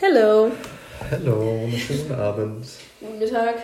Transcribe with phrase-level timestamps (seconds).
[0.00, 0.50] Hello.
[1.10, 2.66] Hallo, schönen Abend.
[3.00, 3.54] Guten Mittag.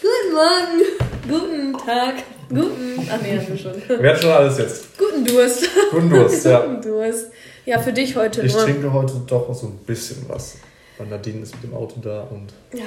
[0.00, 0.82] Guten Morgen.
[1.28, 2.14] Guten Tag.
[2.48, 3.08] Guten.
[3.10, 4.02] Ach nee, hatten wir schon.
[4.02, 4.98] Wir hatten schon alles jetzt.
[4.98, 5.68] Guten Durst.
[5.90, 6.60] Guten Durst, ja.
[6.60, 7.26] Guten Durst.
[7.64, 8.64] Ja, für dich heute Ich nur.
[8.64, 10.56] trinke heute doch so ein bisschen was.
[10.98, 12.84] Weil Nadine ist mit dem Auto da und Ja,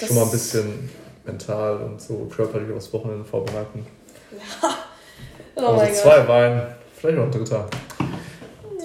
[0.00, 0.90] das schon mal ein bisschen
[1.24, 3.86] mental und so körperlich aufs Wochenende vorbereiten.
[5.56, 5.96] Oh also mein Gott.
[5.96, 6.62] zwei Wein,
[6.96, 7.68] vielleicht noch ein dritter.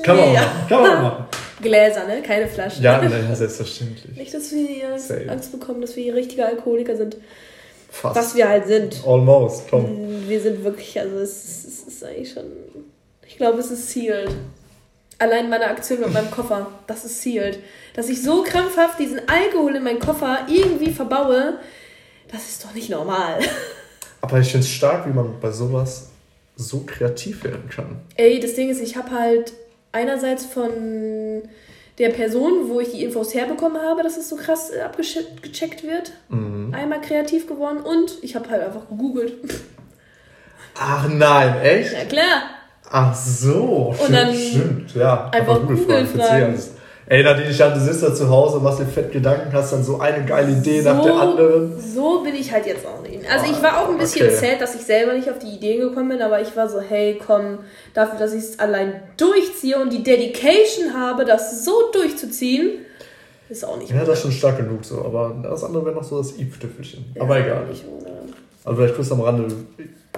[0.03, 0.41] Kann man Ja.
[0.41, 0.67] machen.
[0.69, 1.25] Kann man machen.
[1.61, 2.21] Gläser, ne?
[2.21, 2.83] Keine Flaschen.
[2.83, 4.15] Ja, naja, selbstverständlich.
[4.17, 5.29] Nicht, dass wir hier Safe.
[5.29, 7.17] Angst bekommen, dass wir hier richtige Alkoholiker sind.
[7.91, 8.15] Fast.
[8.15, 9.01] Was wir halt sind.
[9.05, 10.27] Almost, komm.
[10.27, 12.43] Wir sind wirklich, also es, ist- es ist eigentlich schon.
[13.27, 14.29] Ich glaube, es ist sealed.
[15.17, 17.59] Allein meine Aktion mit meinem Koffer, das ist sealed.
[17.95, 21.55] Dass ich so krampfhaft diesen Alkohol in meinen Koffer irgendwie verbaue,
[22.31, 23.39] das ist doch nicht normal.
[24.21, 26.09] Aber ich finde es stark, wie man bei sowas
[26.55, 27.99] so kreativ werden kann.
[28.15, 29.53] Ey, das Ding ist, ich habe halt
[29.91, 30.69] einerseits von
[31.97, 36.73] der Person, wo ich die Infos herbekommen habe, dass es so krass abgecheckt wird, Mhm.
[36.73, 39.33] einmal kreativ geworden und ich habe halt einfach gegoogelt.
[40.79, 41.93] Ach nein, echt?
[41.93, 42.41] Ja klar.
[42.91, 45.29] Ach so, stimmt, dann stimmt, ja.
[45.31, 46.19] einfach Google fragen, fragen.
[46.19, 46.71] verzeih uns.
[47.05, 49.83] Ey, Nadine, ich dachte, du sitzt da zu Hause, machst dir fett Gedanken, hast dann
[49.83, 51.79] so eine geile Idee nach der anderen.
[51.81, 52.98] So bin ich halt jetzt auch.
[53.31, 54.35] Also ich war auch ein bisschen okay.
[54.35, 57.19] sad, dass ich selber nicht auf die Ideen gekommen bin, aber ich war so, hey,
[57.25, 57.59] komm,
[57.93, 62.85] dafür, dass ich es allein durchziehe und die Dedication habe, das so durchzuziehen,
[63.49, 66.03] ist auch nicht Ja, das ist schon stark genug so, aber das andere wäre noch
[66.03, 67.05] so das i-Tüpfelchen.
[67.19, 67.65] aber Ja, egal.
[67.65, 68.09] nicht ohne.
[68.63, 69.47] Also vielleicht kurz am Rande,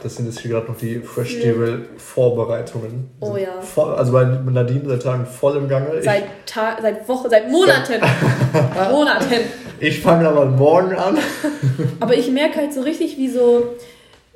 [0.04, 3.10] das sind jetzt hier gerade noch die Fresh Devil Vorbereitungen.
[3.20, 3.62] Oh ja.
[3.62, 6.02] Voll, also bei Nadine seit Tagen voll im Gange.
[6.02, 7.94] Seit, Ta seit Wochen, seit Monaten.
[8.92, 9.34] Monaten.
[9.80, 11.18] Ich, ich fange aber morgen an.
[12.00, 13.76] Aber ich merke halt so richtig, wie so,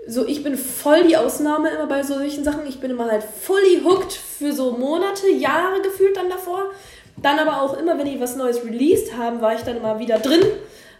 [0.08, 2.68] so, ich bin voll die Ausnahme immer bei solchen Sachen.
[2.68, 6.72] Ich bin immer halt fully hooked für so Monate, Jahre gefühlt dann davor.
[7.18, 10.20] Dann aber auch immer, wenn die was Neues released haben, war ich dann immer wieder
[10.20, 10.42] drin.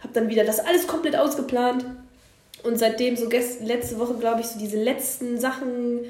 [0.02, 1.84] Hab dann wieder das alles komplett ausgeplant.
[2.62, 6.00] Und seitdem so gest letzte Woche, glaube ich, so diese letzten Sachen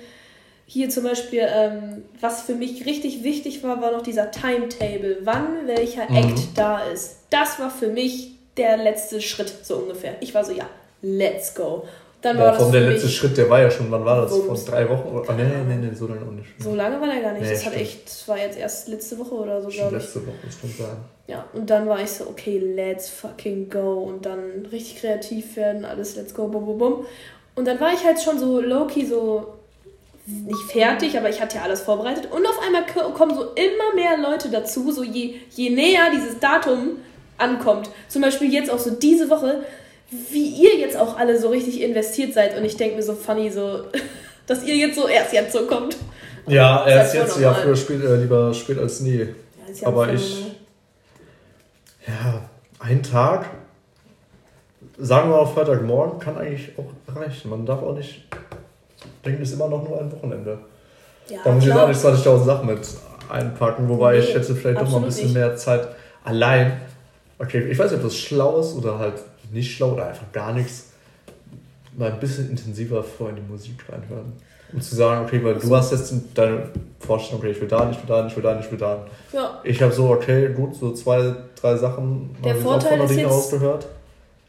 [0.68, 5.66] hier zum Beispiel, ähm, was für mich richtig wichtig war, war noch dieser Timetable, wann
[5.66, 6.16] welcher Mhm.
[6.16, 7.18] Act da ist.
[7.30, 10.16] Das war für mich der letzte Schritt, so ungefähr.
[10.20, 10.68] Ich war so, ja,
[11.02, 11.86] let's go.
[12.26, 14.36] Dann war Boah, das der letzte Schritt, der war ja schon, wann war das?
[14.36, 15.08] Vor drei Wochen?
[15.16, 15.30] Oder?
[15.30, 16.48] Ah, nee, nee, nee, so lange auch nicht.
[16.58, 17.42] so lange war der gar nicht.
[17.44, 20.02] Nee, das hat echt, das war jetzt erst letzte Woche oder so, glaube ich.
[20.02, 20.96] letzte Woche, das stimmt sein.
[21.28, 24.02] Ja, und dann war ich so, okay, let's fucking go.
[24.02, 27.06] Und dann richtig kreativ werden, alles let's go, bum, bum, bum.
[27.54, 29.54] Und dann war ich halt schon so low-key so,
[30.26, 32.28] nicht fertig, aber ich hatte ja alles vorbereitet.
[32.32, 36.40] Und auf einmal ko- kommen so immer mehr Leute dazu, so je, je näher dieses
[36.40, 36.96] Datum
[37.38, 37.88] ankommt.
[38.08, 39.62] Zum Beispiel jetzt auch so diese Woche,
[40.10, 42.56] wie ihr jetzt auch alle so richtig investiert seid.
[42.56, 43.84] Und ich denke mir so funny, so,
[44.46, 45.96] dass ihr jetzt so erst jetzt so kommt.
[46.46, 49.18] Ja, Das er ist ja jetzt ja früher spät, äh, lieber spät als nie.
[49.18, 49.26] Ja,
[49.70, 50.44] ist ja Aber ich-.
[52.06, 53.46] Ja, ein Tag,
[54.98, 57.50] sagen wir mal Freitagmorgen, kann eigentlich auch reichen.
[57.50, 58.22] Man darf auch nicht
[59.24, 60.58] denken, es ist immer noch nur ein Wochenende.
[61.28, 62.78] Ja, Da muss ich jetzt auch nicht 20.000 Sachen mit
[63.28, 65.34] einpacken, wobei ich Nee, hätte vielleicht doch mal ein bisschen nicht.
[65.34, 65.88] mehr Zeit
[66.22, 66.80] allein.
[67.40, 69.14] Okay, ich weiß nicht, ob das schlau ist oder halt
[69.52, 70.90] nicht schlau oder einfach gar nichts.
[71.96, 74.32] Mal ein bisschen intensiver vor in die Musik reinhören.
[74.72, 76.68] Um zu sagen, okay, weil du hast jetzt deine
[76.98, 78.72] Vorstellung, okay, ich will da nicht, ich will da nicht, ich will da nicht, ich
[78.72, 79.06] will da.
[79.32, 83.30] Ja, Ich habe so, okay, gut, so zwei, drei Sachen Der Vorteil ist Nadine jetzt-
[83.30, 83.86] rausgehört.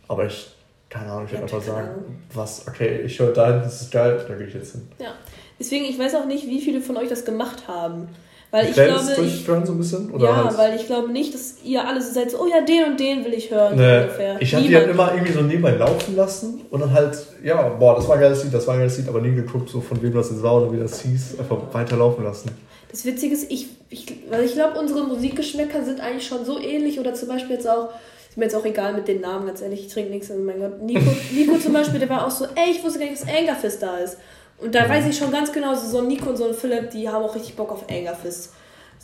[0.08, 0.48] Aber ich,
[0.90, 2.16] keine Ahnung, ich Ja, werde einfach sagen, Ahnung.
[2.34, 4.88] was, okay, ich höre da, das ist geil, da gehe ich jetzt hin.
[5.00, 5.14] Ja,
[5.60, 8.08] deswegen, ich weiß auch nicht, wie viele von euch das gemacht haben.
[8.50, 10.12] Weil ich glaube, ich, so ein bisschen?
[10.12, 12.62] Oder ja, halt, weil ich glaube nicht, dass ihr alle so seid, so, oh ja,
[12.62, 14.38] den und den will ich hören, so Ne, ungefähr.
[14.40, 17.96] ich habe die halt immer irgendwie so nebenbei laufen lassen und dann halt, ja, boah,
[17.96, 20.02] das war ein geiles Lied, das war ein geiles Lied, aber nie geguckt, so von
[20.02, 22.52] wem das jetzt war oder wie das hieß, einfach weiterlaufen lassen.
[22.90, 27.02] Das Witzige ist, ich, ich, weil ich glaube, unsere Musikgeschmäcker sind eigentlich schon so ähnlich
[27.02, 27.90] oder zum Beispiel jetzt auch,
[28.30, 30.60] ist mir jetzt auch egal mit den Namen, ganz ehrlich, ich trinke nichts, oh mein
[30.60, 30.82] Gott.
[30.82, 31.02] Nico,
[31.34, 33.98] Nico zum Beispiel, der war auch so, ey, ich wusste gar nicht, dass Angerfist da
[33.98, 34.18] ist.
[34.60, 36.90] Und da weiß ich schon ganz genau, so, so ein Nico und so ein Philipp,
[36.92, 38.54] die haben auch richtig Bock auf Angerfist.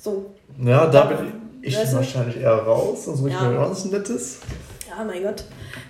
[0.01, 0.31] So,
[0.63, 1.31] Ja, da bin
[1.61, 1.95] ich, Weißt ich du?
[1.97, 3.43] wahrscheinlich eher raus, sonst ich Ja.
[3.43, 4.39] mir was Nettes.
[4.89, 5.43] Ja, mein Gott.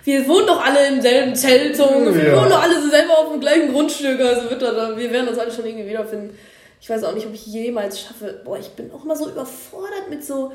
[0.04, 2.22] Wir wohnen doch alle im selben Zelt, so ungefähr.
[2.24, 2.40] Wir Ja.
[2.40, 4.20] wohnen doch alle so selber auf dem gleichen Grundstück.
[4.20, 6.36] Also wird da, wir werden uns alle schon irgendwie wiederfinden.
[6.80, 8.40] Ich weiß auch nicht, ob ich jemals schaffe.
[8.44, 10.52] Boah, ich bin auch immer so überfordert mit so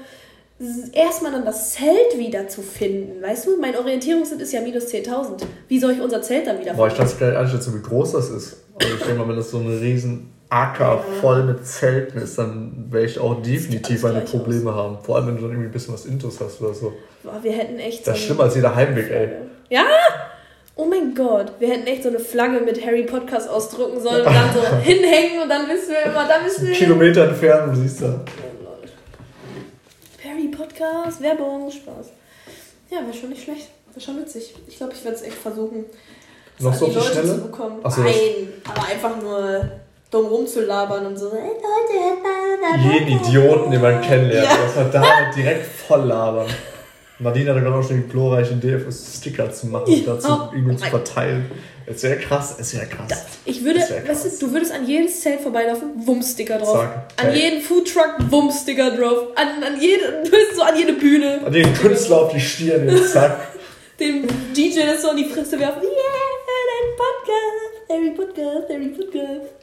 [0.94, 3.22] erstmal dann das Zelt wieder zu finden.
[3.22, 5.42] Weißt du, mein Orientierungssinn ist ja minus 10.000.
[5.68, 7.88] Wie soll ich unser Zelt dann wieder Boah, ich kann es gar nicht einschätzen, wie
[7.88, 8.58] groß das ist.
[8.82, 12.88] Also ich denke mal, wenn das so ein riesen Acker voll mit Zelten ist, dann
[12.90, 14.98] werde ich auch definitiv meine Probleme haben.
[15.04, 16.94] Vor allem, wenn du dann irgendwie ein bisschen was Intus hast oder so.
[17.24, 19.30] Boah, wir hätten echt Das ist so schlimmer als jeder Heimweg, ey.
[19.70, 19.86] Ja?
[20.76, 24.34] Oh mein Gott, wir hätten echt so eine Flagge mit Harry Podcast ausdrucken sollen und
[24.34, 26.74] dann so hinhängen und dann wissen wir immer, da wissen wir.
[26.74, 28.22] Kilometer entfernt, du siehst da.
[30.24, 32.12] Harry Podcast, Werbung, Spaß.
[32.90, 33.70] Ja, wäre schon nicht schlecht.
[33.92, 34.56] Wäre schon witzig.
[34.68, 35.86] Ich glaube, ich werde es echt versuchen,
[36.60, 37.28] das Noch so auf die Leute Schnelle?
[37.36, 37.76] zu bekommen.
[37.84, 38.14] So, das- Nein,
[38.66, 39.70] aber einfach nur
[40.12, 41.32] dumm rumzulabern und so.
[42.84, 44.58] Jeden Idioten, den man kennenlernt, Ja.
[44.66, 46.48] dass man da direkt voll labern.
[47.22, 50.86] Nadine hatte gerade auch schon die glorreiche Idee, Sticker zu machen und dazu irgendwie zu
[50.86, 51.52] verteilen.
[51.86, 53.26] Es wäre krass, es wäre krass.
[53.46, 54.26] Ich würde, Das krass.
[54.26, 56.78] weißt du, du würdest an jedes Zelt vorbeilaufen, Wummsticker drauf.
[56.78, 57.08] Zack.
[57.18, 57.40] An Hey.
[57.42, 59.18] jeden Foodtruck, Wummsticker drauf.
[59.36, 60.24] An, an jede,
[60.56, 61.42] so an jede Bühne.
[61.46, 63.38] An den Künstler auf die Stirn, zack.
[64.00, 64.26] Dem
[64.56, 65.82] DJ das so in die Fresse werfen.
[65.82, 65.90] Yeah,
[66.98, 69.54] Podcast, Harry Podcast, Harry Podcast.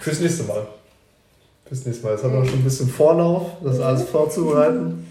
[0.00, 0.66] Fürs nächste Mal.
[1.66, 2.12] Fürs nächste Mal.
[2.12, 5.06] Jetzt haben wir schon ein bisschen Vorlauf, das alles vorzubereiten.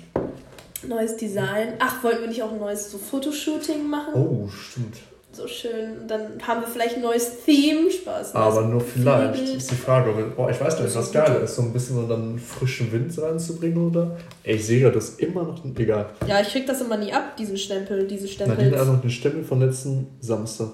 [0.88, 1.74] Neues Design.
[1.80, 4.14] Ach, wollten wir nicht auch ein neues so Fotoshooting machen?
[4.14, 4.98] Oh, stimmt.
[5.38, 6.00] So schön.
[6.02, 7.92] Und dann haben wir vielleicht ein neues Theme.
[7.92, 8.34] Spaß.
[8.34, 9.34] Aber nur vielleicht.
[9.34, 9.58] Profilbild.
[9.58, 10.12] Ist die Frage.
[10.36, 13.88] Boah, ich weiß nicht, was geil ist, so ein bisschen so dann frischen Wind reinzubringen,
[13.88, 14.18] oder?
[14.42, 15.64] Ey, ich sehe ja das immer noch.
[15.78, 16.08] Egal.
[16.26, 18.56] Ja, ich krieg das immer nie ab, diesen Stempel, diese Stempel.
[18.56, 20.70] Nadine hat noch eine Stempel von letzten Samstag.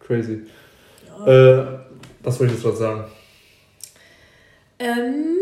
[0.00, 0.40] Crazy.
[1.06, 1.60] Ja.
[1.60, 1.66] Äh,
[2.24, 3.04] was wollte ich jetzt gerade sagen?
[4.80, 5.36] Ähm.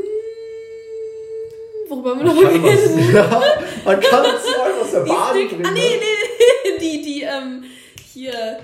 [1.88, 3.42] Worüber haben wir noch kann, was, ja,
[3.86, 5.64] man kann Zeug aus der Bahn bringen.
[5.64, 7.64] Ah, nee, nee, nee, die, die, ähm,
[8.16, 8.58] hier,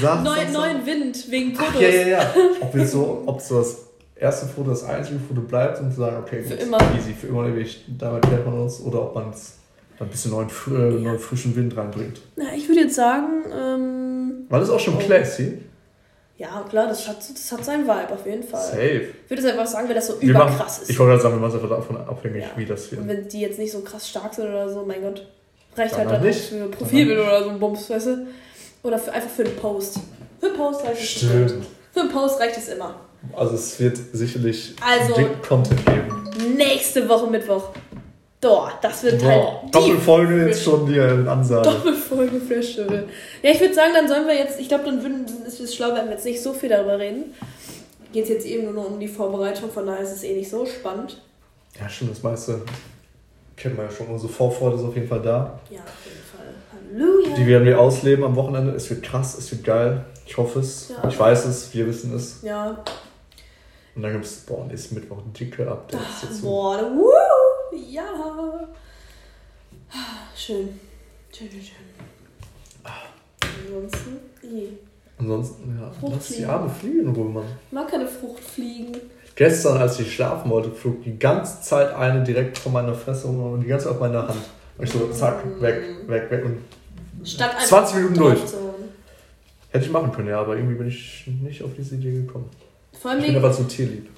[0.00, 0.52] Sag, neu, sag, sag.
[0.52, 1.72] neuen Wind wegen Fotos.
[1.76, 2.34] Ach, ja, ja, ja.
[2.60, 3.76] Ob, wir so, ob so das
[4.16, 6.78] erste Foto das einzige Foto bleibt und zu sagen, okay, Für immer.
[6.96, 9.54] easy, für immer ewig, damit kennt man uns, oder ob man es
[10.00, 10.70] ein bisschen neuen, äh,
[11.02, 12.20] neuen frischen Wind reinbringt.
[12.36, 14.98] Na, ich würde jetzt sagen, ähm, War das auch schon Oh.
[14.98, 15.58] classy?
[16.36, 18.60] ja, klar, das hat, das hat seinen Vibe auf jeden Fall.
[18.64, 18.80] Safe.
[19.24, 20.90] Ich würde jetzt einfach sagen, wenn das so Wir machen, überkrass ist.
[20.90, 22.48] ich wollte gerade sagen, wir machen es einfach davon abhängig, Ja.
[22.56, 23.00] wie das wird.
[23.02, 25.26] Und wenn die jetzt nicht so krass stark sind oder so, mein Gott,
[25.76, 26.40] reicht Dann halt halt dann nicht.
[26.40, 28.26] für Profilbild oder so ein Bums, weißt du?
[28.82, 29.96] Oder für, einfach für den Post.
[30.40, 31.10] Für den Post reicht es.
[31.10, 31.66] Stimmt.
[31.92, 32.94] Für den Post reicht es immer.
[33.34, 36.54] Also es wird sicherlich Also- dick Content geben.
[36.56, 37.70] Nächste Woche Mittwoch.
[38.40, 41.68] Boah, das wird Boah, halt Doppelfolge jetzt schon die Ansage.
[41.68, 43.04] Doppelfolge Freshstöre.
[43.42, 45.88] Ja, ich würde sagen, dann sollen wir jetzt, ich glaube, dann würden, ist es schlau,
[45.94, 47.34] wenn wir jetzt nicht so viel darüber reden.
[48.12, 50.48] Geht es jetzt eben nur noch um die Vorbereitung, von daher ist es eh nicht
[50.48, 51.20] so spannend.
[51.80, 52.62] Ja, stimmt, das meiste
[53.56, 54.06] kennen wir ja schon.
[54.06, 55.58] Unsere Vorfreude ist auf jeden Fall da.
[55.68, 56.54] Ja, auf jeden Fall.
[56.92, 57.34] Halleluja.
[57.36, 58.72] Die werden wir ausleben am Wochenende.
[58.72, 60.04] Es wird krass, es wird geil.
[60.26, 60.88] Ich hoffe es.
[60.90, 61.08] Ja.
[61.08, 62.42] Ich weiß es, wir wissen es.
[62.42, 62.76] ja,
[63.94, 66.42] Und dann gibt es, boah, nächsten Mittwoch dicke Updates dazu.
[66.42, 68.02] boah, wuh, ja.
[70.36, 70.68] Schön.
[71.34, 71.88] Schön, schön, schön.
[73.66, 74.68] Ansonsten, eh.
[75.18, 76.44] Ansonsten, ja, lass die.
[76.44, 77.44] Arme fliegen in Ruhe, Mann.
[77.66, 78.96] Ich mag keine Fruchtfliegen.
[79.34, 83.60] Gestern, als ich schlafen wollte, flog die ganze Zeit eine direkt von meiner Fresse und
[83.62, 84.40] die ganze Zeit auf meiner Hand.
[84.78, 86.44] Und ich so, zack, weg, weg, weg.
[86.44, 86.58] Und
[87.24, 88.38] Statt einfach 20 Minuten durch.
[89.70, 92.48] hätte ich machen können, ja, aber irgendwie bin ich nicht auf diese Idee gekommen.
[93.00, 94.08] Vor Ich bin allem, aber zu tierlieb.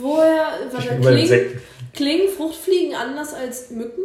[0.00, 0.78] woher, über
[1.10, 1.60] klingen,
[1.92, 4.02] klingen Fruchtfliegen anders als Mücken?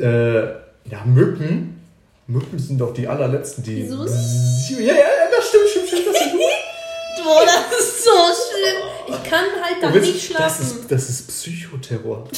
[0.00, 0.42] Äh,
[0.90, 1.80] ja, Mücken.
[2.26, 3.86] Mücken sind doch die allerletzten, die.
[3.86, 5.02] So- Ja, ja, ja,
[5.36, 6.06] das stimmt, stimmt, stimmt.
[6.06, 6.32] Das sind
[7.24, 8.82] Boah, das ist so schlimm.
[9.22, 10.62] Ich kann halt da nicht das, schlafen.
[10.62, 12.28] ist, das ist Psychoterror.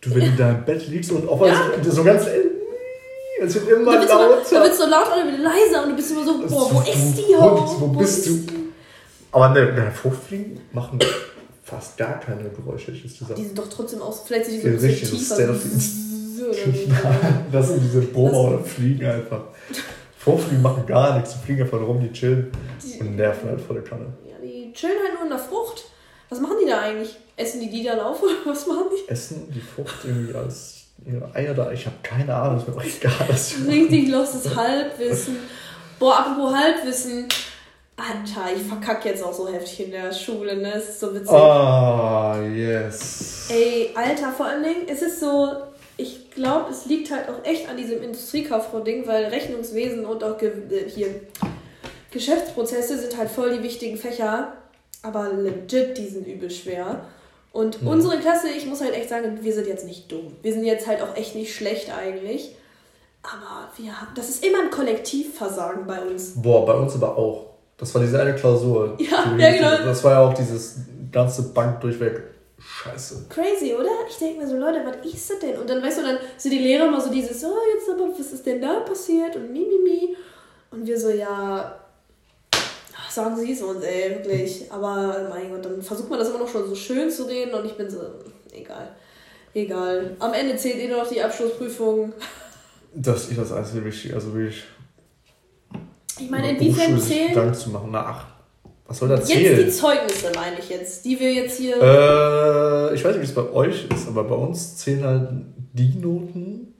[0.00, 2.26] Du, wenn du da im Bett liegst und auf einmal so, so ganz.
[3.40, 4.62] Es wird immer wird's immer- da lauter.
[4.62, 7.36] wird so laut oder wieder leiser und du bist immer so, boah, wo ist die
[7.36, 7.80] Hund?
[7.80, 8.52] Wo bist ist du?
[9.32, 10.98] Aber ne, ne, Fruchtfliegen machen
[11.62, 15.18] fast gar keine Geräusche, Die sind doch trotzdem aus, vielleicht sind die so ein bisschen
[15.18, 15.56] tiefer.
[17.52, 19.42] Das sind diese Bohrer oder Fliegen einfach.
[20.18, 22.50] Fruchtfliegen machen gar nichts, die fliegen einfach rum, die chillen
[22.82, 24.06] Die- und nerven halt volle Kanne.
[24.24, 25.84] Ja, die chillen halt nur in der Frucht.
[26.28, 27.16] Was machen die da eigentlich?
[27.36, 29.08] Essen die die dann auf oder was machen die?
[29.10, 31.70] Essen die Frucht irgendwie als ihre Eier da?
[31.72, 33.12] Ich habe keine Ahnung, ist mir auch egal.
[33.68, 35.36] Richtig lostes Halbwissen.
[35.98, 37.28] Boah, apropos Halbwissen.
[37.96, 40.74] Alter, ich verkack jetzt auch so heftig in der Schule, ne?
[40.74, 41.30] Es ist so witzig.
[41.30, 43.48] Ah, yes.
[43.50, 45.48] Ey, Alter, vor allen Dingen, es ist so,
[45.96, 50.50] ich glaube, es liegt halt auch echt an diesem Industriekauffrau-Ding, weil Rechnungswesen und auch Ge
[50.70, 51.08] äh, hier
[52.10, 54.52] Geschäftsprozesse sind halt voll die wichtigen Fächer,
[55.02, 57.00] aber legit, die sind übel schwer.
[57.56, 57.88] Und Mhm.
[57.88, 60.36] unsere Klasse, ich muss halt echt sagen, wir sind jetzt nicht dumm.
[60.42, 62.54] Wir sind jetzt halt auch echt nicht schlecht eigentlich.
[63.22, 66.34] Aber wir haben, das ist immer ein Kollektivversagen bei uns.
[66.40, 67.46] Boah, bei uns aber auch.
[67.78, 68.96] Das war diese eine Klausur.
[68.98, 69.84] Ja, ja, genau.
[69.86, 70.76] Das war ja auch dieses
[71.10, 72.22] ganze Bank durchweg.
[72.58, 73.26] Scheiße.
[73.28, 73.90] Crazy, oder?
[74.08, 75.58] Ich denke mir so, Leute, was ist das denn?
[75.58, 78.32] Und dann, weißt du, dann sind die Lehrer immer so dieses, oh, jetzt aber, was
[78.32, 79.36] ist denn da passiert?
[79.36, 80.16] Und mi, mi, mi.
[80.70, 81.78] Und wir so, ja,
[83.16, 84.70] sagen Sie es uns, ey, wirklich.
[84.70, 87.66] Aber, mein Gott, dann versucht man das immer noch schon so schön zu reden und
[87.66, 87.98] ich bin so,
[88.52, 88.90] egal.
[89.54, 90.16] Egal.
[90.18, 92.12] Am Ende zählt eh nur noch die Abschlussprüfung.
[92.94, 94.14] Das ist das einzige Wichtige.
[94.14, 94.64] Also wirklich.
[96.18, 97.34] Ich meine, inwiefern zählen...
[97.34, 97.88] Dank zu machen.
[97.90, 98.26] Na, ach.
[98.86, 99.64] Was soll das Jetzt zählen?
[99.64, 101.76] die Zeugnisse, meine ich jetzt, die wir jetzt hier.
[101.76, 105.28] Äh, ich weiß nicht, wie es bei euch ist, aber bei uns zählen halt
[105.72, 106.74] die Noten,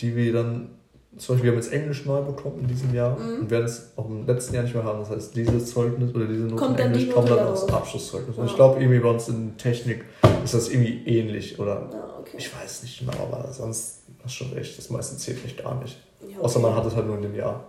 [0.00, 0.70] die wir dann,
[1.18, 3.40] zum Beispiel, wir haben jetzt Englisch neu bekommen in diesem Jahr Mhm.
[3.40, 5.00] und werden es auch im letzten Jahr nicht mehr haben.
[5.00, 7.68] Das heißt, dieses Zeugnis oder diese Noten Kommt in Englisch kommen Note dann aus.
[7.68, 8.36] Abschlusszeugnis.
[8.36, 8.50] Und Ja.
[8.50, 10.04] ich glaube, irgendwie bei uns in Technik
[10.44, 12.36] ist das irgendwie ähnlich oder ja, okay.
[12.38, 15.74] ich weiß nicht genau, aber sonst hast du schon recht, das meiste zählt nicht gar
[15.82, 15.98] nicht.
[16.28, 16.68] Ja, Außer okay.
[16.68, 17.64] man hat es halt nur in dem Jahr.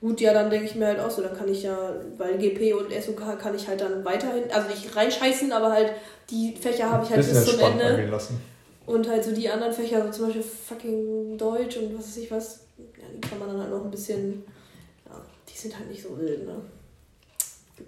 [0.00, 1.76] Gut, ja, dann denke ich mir halt auch so, dann kann ich ja,
[2.16, 5.92] weil GP und SOK kann ich halt dann weiterhin, also nicht reinscheißen, aber halt
[6.30, 8.06] die Fächer habe ich halt bis zum Ende.
[8.06, 8.40] lassen.
[8.94, 12.30] Und halt so die anderen Fächer, so zum Beispiel fucking Deutsch und was weiß ich
[12.30, 14.42] was, ja, die kann man dann halt noch ein bisschen,
[15.06, 15.12] ja,
[15.48, 16.56] die sind halt nicht so wild, ne?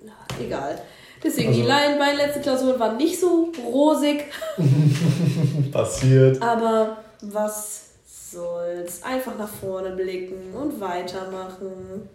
[0.04, 0.80] Na, egal.
[1.22, 4.24] Deswegen, die Also- Laien beiden letzte Klausuren waren nicht so rosig,
[5.72, 6.40] Passiert.
[6.42, 9.02] aber was soll's?
[9.02, 12.08] Einfach nach vorne blicken und weitermachen.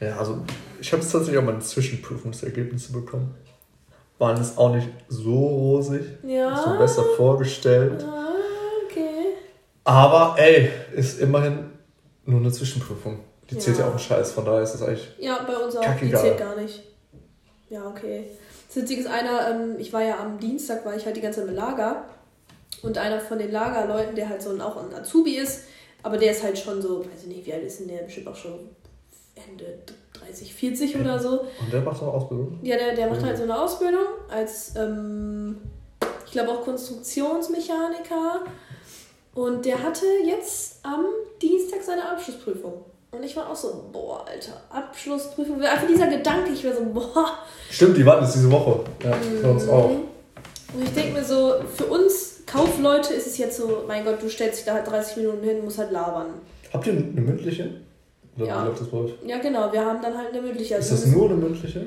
[0.00, 0.38] Ja, also
[0.80, 3.34] ich habe tatsächlich auch meine Zwischenprüfungsergebnisse bekommen.
[4.18, 6.02] Waren es auch nicht so rosig.
[6.22, 6.56] Ja.
[6.56, 8.02] So besser vorgestellt.
[8.02, 8.32] Ah,
[8.84, 9.34] okay.
[9.84, 11.70] Aber ey, ist immerhin
[12.24, 13.20] nur eine Zwischenprüfung.
[13.50, 15.08] Die zählt ja auch einen Scheiß, von daher ist das eigentlich.
[15.18, 15.80] Ja, bei uns auch.
[15.80, 16.20] Die Kackegal.
[16.20, 16.82] zählt gar nicht.
[17.68, 18.24] Ja, okay.
[18.68, 21.40] Das Witzige ist einer, ähm, ich war ja am Dienstag, war ich halt die ganze
[21.40, 22.04] Zeit im Lager.
[22.82, 25.64] Und einer von den Lagerleuten, der halt so ein, auch ein Azubi ist,
[26.02, 28.02] aber der ist halt schon so, weiß ich nicht, wie alt ist denn der?
[28.02, 28.70] Bestimmt auch schon
[29.48, 29.78] Ende
[30.14, 31.40] 30, 40 oder so.
[31.60, 32.58] Und der macht noch Ausbildung?
[32.62, 33.26] Ja, der, der macht Mhm.
[33.26, 35.58] halt so eine Ausbildung als, ähm,
[36.24, 38.44] ich glaube auch Konstruktionsmechaniker.
[39.34, 41.04] Und der hatte jetzt am
[41.42, 42.72] Dienstag seine Abschlussprüfung.
[43.12, 45.60] Und ich war auch so, boah, Alter, Abschlussprüfung.
[45.62, 47.38] Einfach dieser Gedanke, ich war so, boah.
[47.70, 48.80] Stimmt, die warten jetzt diese Woche.
[49.04, 49.90] Ja, für uns auch.
[49.90, 50.00] Mhm.
[50.74, 54.28] Und ich denke mir so, für uns Kaufleute ist es jetzt so, mein Gott, du
[54.28, 56.34] stellst dich da halt 30 Minuten hin, musst halt labern.
[56.72, 57.70] Habt ihr eine mündliche?
[58.38, 58.62] Oder Ja.
[58.62, 59.12] wie läuft das bei euch?
[59.26, 60.74] Ja, genau, wir haben dann halt eine mündliche.
[60.74, 61.86] Ist Also das wir müssen- nur eine mündliche?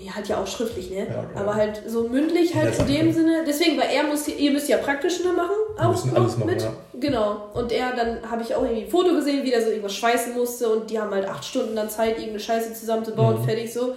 [0.00, 1.08] Nee, halt ja auch schriftlich, ne?
[1.08, 1.28] Ja.
[1.40, 3.12] Aber halt so mündlich halt Ja, in dem.
[3.12, 3.42] Sinne.
[3.46, 5.50] Deswegen, weil er muss, ihr müsst ja praktisch ne machen.
[5.76, 6.62] Wir müssen alles machen, mit.
[6.62, 6.72] ja.
[7.00, 7.48] Genau.
[7.54, 10.34] Und er, dann habe ich auch irgendwie ein Foto gesehen, wie der so irgendwas schweißen
[10.34, 13.44] musste und die haben halt acht Stunden dann Zeit, irgendeine Scheiße zusammenzubauen, Mhm.
[13.44, 13.94] fertig so.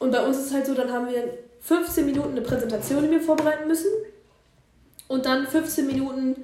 [0.00, 1.22] Und bei uns ist es halt so, dann haben wir
[1.60, 3.90] 15 Minuten eine Präsentation, die wir vorbereiten müssen.
[5.08, 6.36] Und dann 15 Minuten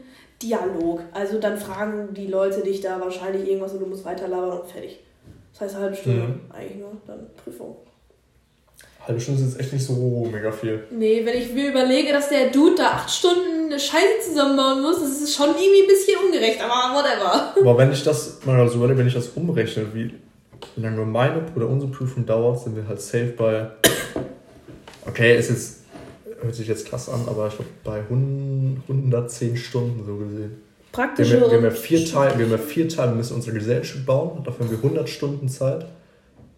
[0.44, 1.00] Dialog.
[1.12, 5.00] Also dann fragen die Leute dich da wahrscheinlich irgendwas und du musst weiterlabern und fertig.
[5.52, 6.40] Das heißt eine halbe Stunde Mhm.
[6.52, 7.76] eigentlich nur, dann Prüfung.
[9.06, 10.84] Halbe Stunde ist jetzt echt nicht so mega viel.
[10.90, 15.00] Nee, wenn ich mir überlege, dass der Dude da acht Stunden eine Scheiße zusammenbauen muss,
[15.00, 17.54] das ist schon irgendwie ein bisschen ungerecht, aber whatever.
[17.60, 20.10] Aber wenn ich das mal so überlege, wenn ich das umrechne, wie
[20.76, 23.68] lange meine oder unsere Prüfung dauert, sind wir halt safe bei.
[25.06, 25.83] Okay, ist jetzt.
[26.44, 30.52] Hört sich jetzt krass an, aber ich glaube bei 100 110 Stunden so gesehen.
[30.92, 33.34] Wir haben, ja- wir haben ja vier Teile, wir haben ja vier Teile, wir müssen
[33.34, 35.86] unsere Gesellschaft bauen, dafür haben wir 100 Stunden Zeit.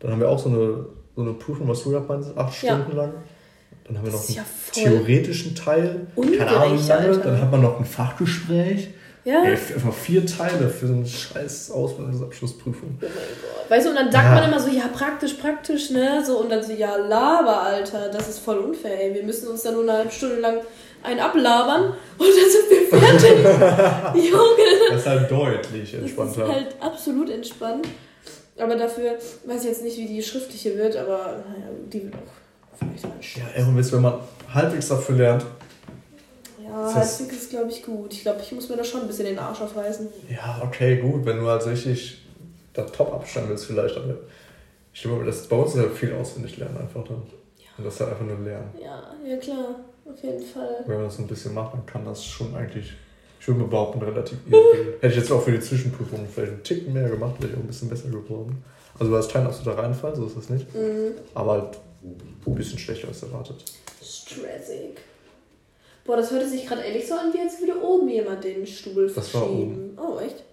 [0.01, 2.75] Dann haben wir auch so eine, so eine Prüfung, was du gerade meinst, acht Ja.
[2.75, 3.13] Stunden lang.
[3.85, 7.19] Dann haben wir noch einen ja theoretischen Teil, keine Ahnung lange.
[7.19, 8.89] Dann hat man noch ein Fachgespräch.
[9.27, 9.43] Ja.
[9.43, 12.91] Ey, einfach vier Teile für so eine scheiß Ausbildungsabschlussprüfung.
[13.01, 13.71] Oh mein Gott.
[13.71, 14.35] Weißt du, und dann sagt Ja.
[14.37, 16.23] man immer so, ja, praktisch, praktisch, ne?
[16.25, 19.15] So, und dann so, ja, laber, Alter, das ist voll unfair, ey.
[19.15, 20.59] Wir müssen uns dann nur eine halbe Stunde lang
[21.03, 24.25] einen ablabern und dann sind wir fertig.
[24.31, 24.91] Junge.
[24.91, 26.49] Das ist halt deutlich Das ist entspannter.
[26.49, 27.89] halt absolut entspannt.
[28.59, 32.79] Aber dafür weiß ich jetzt nicht, wie die schriftliche wird, aber naja, die wird auch
[32.79, 34.15] vielleicht mal ja, ey, und wenn man
[34.55, 35.45] halbwegs dafür lernt,
[36.77, 38.13] Ja, Das halbwegs ist, glaube ich, gut.
[38.13, 40.09] Ich glaube, ich muss mir da schon ein bisschen den Arsch aufreißen.
[40.31, 42.23] ja, okay, gut, wenn du halt richtig
[42.75, 44.15] da top absteigen willst vielleicht, aber
[44.93, 47.23] ich glaube, das bei uns ist halt viel auswendig lernen einfach dann.
[47.79, 48.71] Und das halt einfach nur lernen.
[48.83, 50.83] Ja, ja klar, auf jeden Fall.
[50.87, 52.93] Wenn man das ein bisschen macht, dann kann das schon eigentlich,
[53.39, 54.57] ich würde behaupten, relativ easy.
[55.01, 57.63] Hätte ich jetzt auch für die Zwischenprüfung vielleicht einen Ticken mehr gemacht, wäre ich auch
[57.63, 58.63] ein bisschen besser geworden.
[58.99, 60.75] Also du hast keinen absoluter Reinfall, so ist das nicht.
[60.75, 61.13] Mhm.
[61.35, 61.79] Aber halt
[62.47, 63.63] ein bisschen schlechter als erwartet.
[64.03, 64.97] Stressig.
[66.07, 69.07] Boah, das hörte sich gerade ehrlich so an, wie als würde oben jemand den Stuhl
[69.13, 69.99] Das war verschieben.
[69.99, 70.45] Oh, echt?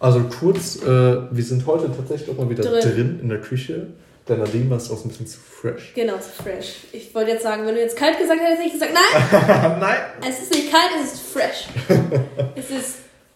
[0.00, 2.80] Also kurz, äh, wir sind heute tatsächlich auch mal wieder Drin.
[2.80, 3.88] drin, in der Küche.
[4.28, 5.92] Der Nadine war es auch ein bisschen zu fresh.
[5.94, 6.84] Genau, zu fresh.
[6.92, 9.96] Ich wollte jetzt sagen, wenn du jetzt kalt gesagt hättest, hätte ich gesagt, nein, Nein!
[10.28, 11.68] es ist nicht kalt, es ist fresh.
[12.54, 12.94] es ist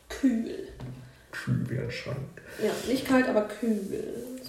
[0.09, 0.69] kühl.
[1.31, 2.17] Kühl wie ein Schrank.
[2.63, 3.81] Ja, nicht kalt, aber kühl.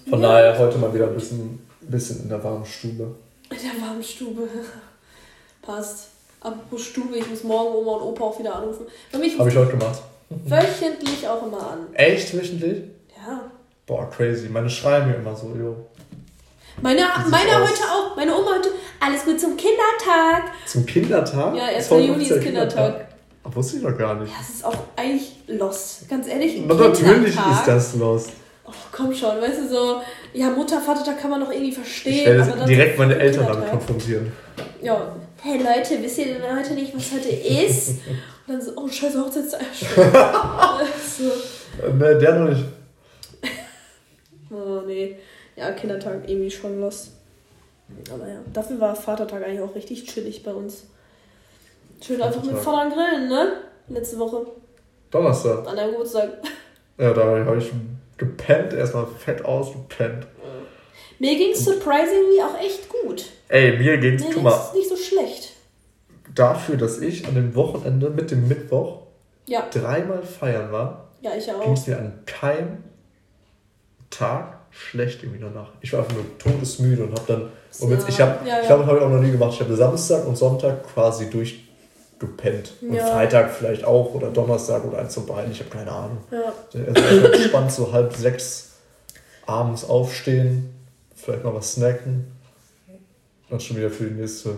[0.08, 0.28] Von ja.
[0.28, 3.14] daher heute mal wieder ein bisschen, bisschen in der warmen Stube.
[3.50, 4.46] In der warmen Stube.
[5.62, 6.08] Passt.
[6.44, 8.86] Apropos Stube, ich muss morgen Oma und Opa auch wieder anrufen.
[9.12, 10.00] Habe ich heute gemacht.
[10.28, 11.86] wöchentlich auch immer an.
[11.94, 12.82] Echt wöchentlich?
[13.16, 13.50] Ja.
[13.86, 14.48] Boah, crazy.
[14.50, 15.74] Meine schreiben mir immer so, jo.
[16.82, 17.70] Meine, meine aus?
[17.70, 18.16] heute auch.
[18.16, 18.68] Meine Oma heute,
[19.00, 20.52] alles gut zum Kindertag.
[20.66, 21.56] Zum Kindertag?
[21.56, 21.78] Ja, 1.
[21.84, 23.06] Ist heute Juni ist offiziell Kindertag.
[23.44, 24.30] Ach, wusste ich noch gar nicht.
[24.30, 26.08] Ja, es ist auch eigentlich lost.
[26.10, 27.58] Ganz ehrlich, Na, natürlich Kindertag.
[27.58, 28.26] ist das los.
[28.66, 30.00] Oh, komm schon, weißt du, so,
[30.34, 32.12] Ja, Mutter, Vater, da kann man noch irgendwie verstehen.
[32.14, 33.70] Ich werde aber direkt meine Eltern damit Kindertag.
[33.86, 34.32] konfrontieren.
[34.82, 35.14] Ja.
[35.46, 37.98] Hey Leute, wisst ihr denn heute nicht, was heute ist?
[38.46, 39.60] Und dann so, oh scheiße, Hochzeitstag.
[41.06, 41.86] so.
[41.92, 42.64] Ne, der noch nicht.
[44.50, 45.18] Oh nee.
[45.54, 47.10] Ja, Kindertag irgendwie schon los.
[48.10, 50.84] Aber ja, dafür war Vatertag eigentlich auch richtig chillig bei uns.
[52.00, 52.94] Schön einfach mit Vatertag.
[52.94, 53.52] Vater grillen, ne?
[53.88, 54.46] Letzte Woche.
[55.10, 55.68] Donnerstag.
[55.68, 56.38] An deinem Geburtstag.
[56.96, 57.70] Ja, da habe ich
[58.16, 60.26] gepennt, erstmal fett ausgepennt.
[61.18, 63.26] Mir ging es surprisingly auch echt gut.
[63.48, 64.24] Ey, mir ging es
[64.74, 65.52] nicht so schlecht.
[66.34, 69.02] dafür, dass ich an dem Wochenende mit dem Mittwoch
[69.46, 72.84] Ja, dreimal feiern war, ja, ich ging es mir an keinem
[74.10, 75.70] Tag schlecht irgendwie danach.
[75.80, 78.66] Ich war einfach nur todesmüde und habe dann, und jetzt, ich habe, ja, ich ja.
[78.66, 79.52] glaube, das habe ich auch noch nie gemacht.
[79.54, 82.72] Ich habe Samstag und Sonntag quasi durchgepennt.
[82.82, 83.06] Und Ja.
[83.06, 86.18] Freitag vielleicht auch oder Donnerstag oder eins von beiden, ich habe keine Ahnung.
[86.30, 86.52] Ja.
[86.74, 88.72] Also erstmal entspannt, so halb sechs
[89.46, 90.73] abends aufstehen,
[91.24, 92.24] vielleicht mal was snacken.
[93.50, 94.56] Dann schon wieder für die nächste,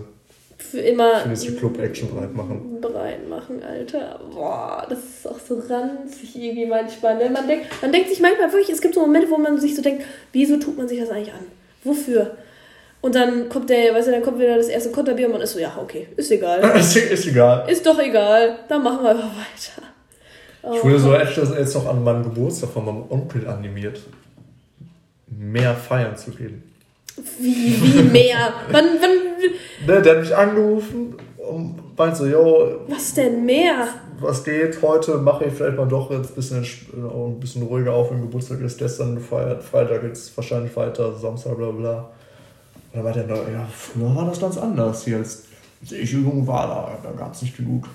[0.59, 1.19] Für immer.
[1.19, 2.81] für die nächste Club-Action bereit machen.
[2.81, 4.21] Bereit machen, Alter.
[4.33, 7.17] Boah, das ist auch so ranzig irgendwie manchmal.
[7.19, 7.31] Ne?
[7.31, 9.83] Man, denkt, man denkt sich manchmal wirklich, es gibt so Momente, wo man sich so
[9.83, 11.47] denkt, wieso tut man sich das eigentlich an?
[11.85, 12.37] Wofür?
[13.01, 15.53] Und dann kommt der, weißt du, dann kommt wieder das erste Konterbier und man ist
[15.53, 16.61] so, ja, okay, ist egal.
[16.79, 17.69] ist, ist egal.
[17.71, 20.77] Ist doch egal, dann machen wir einfach weiter.
[20.77, 24.01] Ich wurde so echt jetzt noch an meinem Geburtstag von meinem Onkel animiert,
[25.39, 26.63] mehr feiern zu gehen.
[27.39, 28.53] Wie, wie mehr?
[28.71, 29.11] wann, wann,
[29.87, 33.89] Ne, der hat mich angerufen und meint so, yo, was denn mehr?
[34.21, 34.81] was geht?
[34.83, 36.67] Heute mache ich vielleicht mal doch jetzt ein bisschen,
[37.09, 38.11] auch ein bisschen ruhiger auf.
[38.11, 41.99] Im Geburtstag ist gestern gefeiert, Freitag jetzt wahrscheinlich weiter, Samstag, bla bla.
[41.99, 45.45] Und dann war der ja, früher war das ganz anders hier, als
[45.83, 47.87] ich jung war, da, da gab es nicht genug.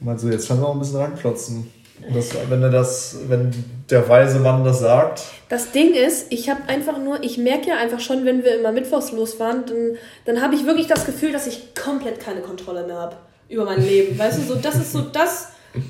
[0.00, 1.70] Und meinte so, jetzt können wir auch ein bisschen ranklotzen.
[2.12, 3.52] Das, wenn er das, wenn
[3.90, 7.76] der weise Mann das sagt, Das Ding ist, ich habe einfach nur, ich merke ja
[7.76, 11.32] einfach schon, wenn wir immer mittwochs los waren, dann, dann habe ich wirklich das Gefühl,
[11.32, 13.16] dass ich komplett keine Kontrolle mehr habe
[13.48, 14.18] über mein Leben.
[14.18, 15.48] Weißt du, so das ist so das,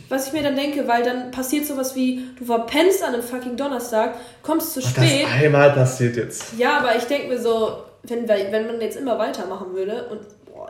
[0.08, 3.56] was ich mir dann denke, weil dann passiert sowas wie, du verpennst an einem fucking
[3.56, 5.26] Donnerstag, kommst zu das spät.
[5.40, 6.58] einmal passiert jetzt.
[6.58, 10.20] Ja, aber ich denke mir so, wenn, wenn man jetzt immer weitermachen würde und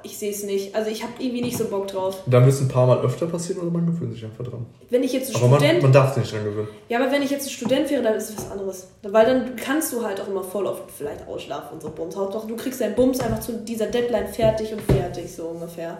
[0.02, 0.74] ich sehe es nicht.
[0.74, 2.22] Also ich habe irgendwie nicht so Bock drauf.
[2.26, 4.66] Da müssen ein paar Mal öfter passieren oder man gewöhnt sich einfach dran.
[4.90, 6.68] Wenn ich jetzt ein Aber man, Student man darf sich nicht dran gewöhnen.
[6.88, 8.88] Ja, aber wenn ich jetzt ein Student wäre, dann ist es was anderes.
[9.02, 12.16] Weil dann kannst du halt auch immer voll oft vielleicht ausschlafen und so Bums.
[12.16, 15.98] Hauptsache, du kriegst deinen Bums einfach zu dieser Deadline fertig und fertig, so ungefähr.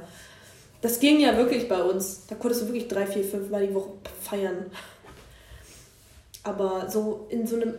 [0.81, 2.27] Das ging ja wirklich bei uns.
[2.27, 4.67] Da konntest du wirklich drei, vier, fünf Mal die Woche feiern.
[6.45, 7.75] Aber so in so einem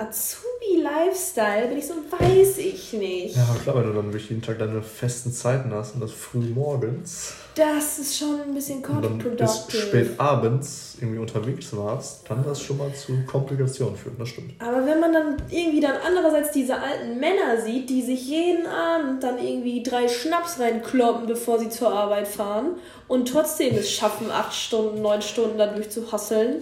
[0.63, 3.36] Azubi-Lifestyle bin ich so, weiß ich nicht.
[3.36, 6.39] Ja, klar, wenn du dann wirklich jeden Tag deine festen Zeiten hast und das früh
[6.39, 12.62] morgens Das ist schon ein bisschen dann bis spät abends irgendwie unterwegs warst, kann das
[12.62, 14.54] schon mal zu Komplikationen führen, das stimmt.
[14.60, 19.23] Aber wenn man dann irgendwie dann andererseits diese alten Männer sieht, die sich jeden Abend
[19.23, 24.54] dann irgendwie drei Schnaps reinkloppen, bevor sie zur Arbeit fahren und trotzdem es schaffen, acht
[24.54, 26.62] Stunden, neun Stunden dadurch zu hasseln,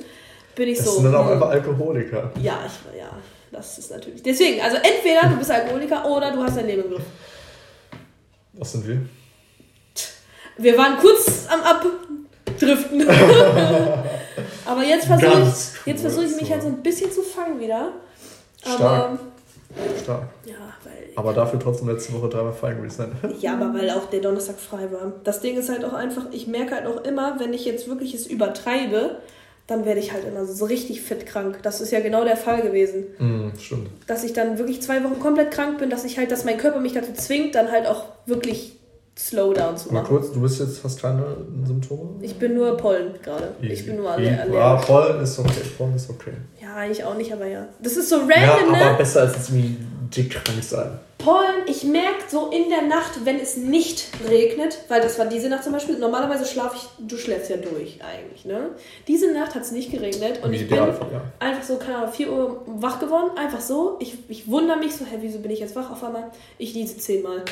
[0.56, 0.92] bin ich Das so.
[0.94, 2.32] sind dann auch hm, einfach Alkoholiker.
[2.42, 3.10] ja, ich, ja,
[3.52, 4.24] das ist natürlich.
[4.24, 7.04] Deswegen, also entweder du bist Alkoholiker oder du hast dein Leben im Griff.
[8.54, 9.02] Was sind wir?
[10.58, 13.08] Wir waren kurz am Abdriften.
[14.66, 17.94] Aber jetzt versuche ich, jetzt versuche ich mich halt so ein bisschen zu fangen wieder.
[18.64, 19.20] Aber Stark.
[20.04, 20.24] Stark.
[20.46, 23.36] ja, weil Aber dafür trotzdem letzte Woche dreimal feiern gewesen sein.
[23.40, 25.14] Ja, aber weil auch der Donnerstag frei war.
[25.24, 28.14] Das Ding ist halt auch einfach, ich merke halt auch immer, wenn ich jetzt wirklich
[28.14, 29.18] es übertreibe,
[29.72, 31.60] dann werde ich halt immer so richtig fit krank.
[31.64, 33.06] Das ist ja genau der Fall gewesen.
[33.18, 33.90] Mm, stimmt.
[34.08, 36.80] Dass ich dann wirklich zwei Wochen komplett krank bin, dass ich halt, dass mein Körper
[36.80, 38.78] mich dazu zwingt, dann halt auch wirklich
[39.18, 40.16] Slowdown zu Mal machen.
[40.18, 41.24] kurz, du bist jetzt, hast keine
[41.66, 42.12] Symptome?
[42.22, 43.54] Ich bin nur Pollen gerade.
[43.62, 44.42] Ich bin nur Ja, ah,
[44.76, 44.86] allergisch.
[44.88, 45.62] Pollen ist okay.
[45.78, 46.32] Pollen ist okay.
[46.62, 47.68] Ja, eigentlich auch nicht, aber ja.
[47.82, 48.98] Das ist so Ja, random, aber ne?
[48.98, 49.78] besser als jetzt irgendwie
[50.16, 51.00] dick krank sein.
[51.18, 55.50] Pollen, ich merke so in der Nacht, wenn es nicht regnet, weil das war diese
[55.50, 58.70] Nacht zum Beispiel, normalerweise schlafe ich, du schläfst ja durch eigentlich, ne?
[59.08, 61.22] Diese Nacht hat es nicht geregnet und ich bin Idealfall, ja.
[61.40, 63.98] einfach so, keine Ahnung, 4 Uhr wach geworden, einfach so.
[64.00, 66.32] Ich, ich wundere mich so, hä, wieso bin ich jetzt wach auf einmal?
[66.58, 67.46] Ich niese zehnmal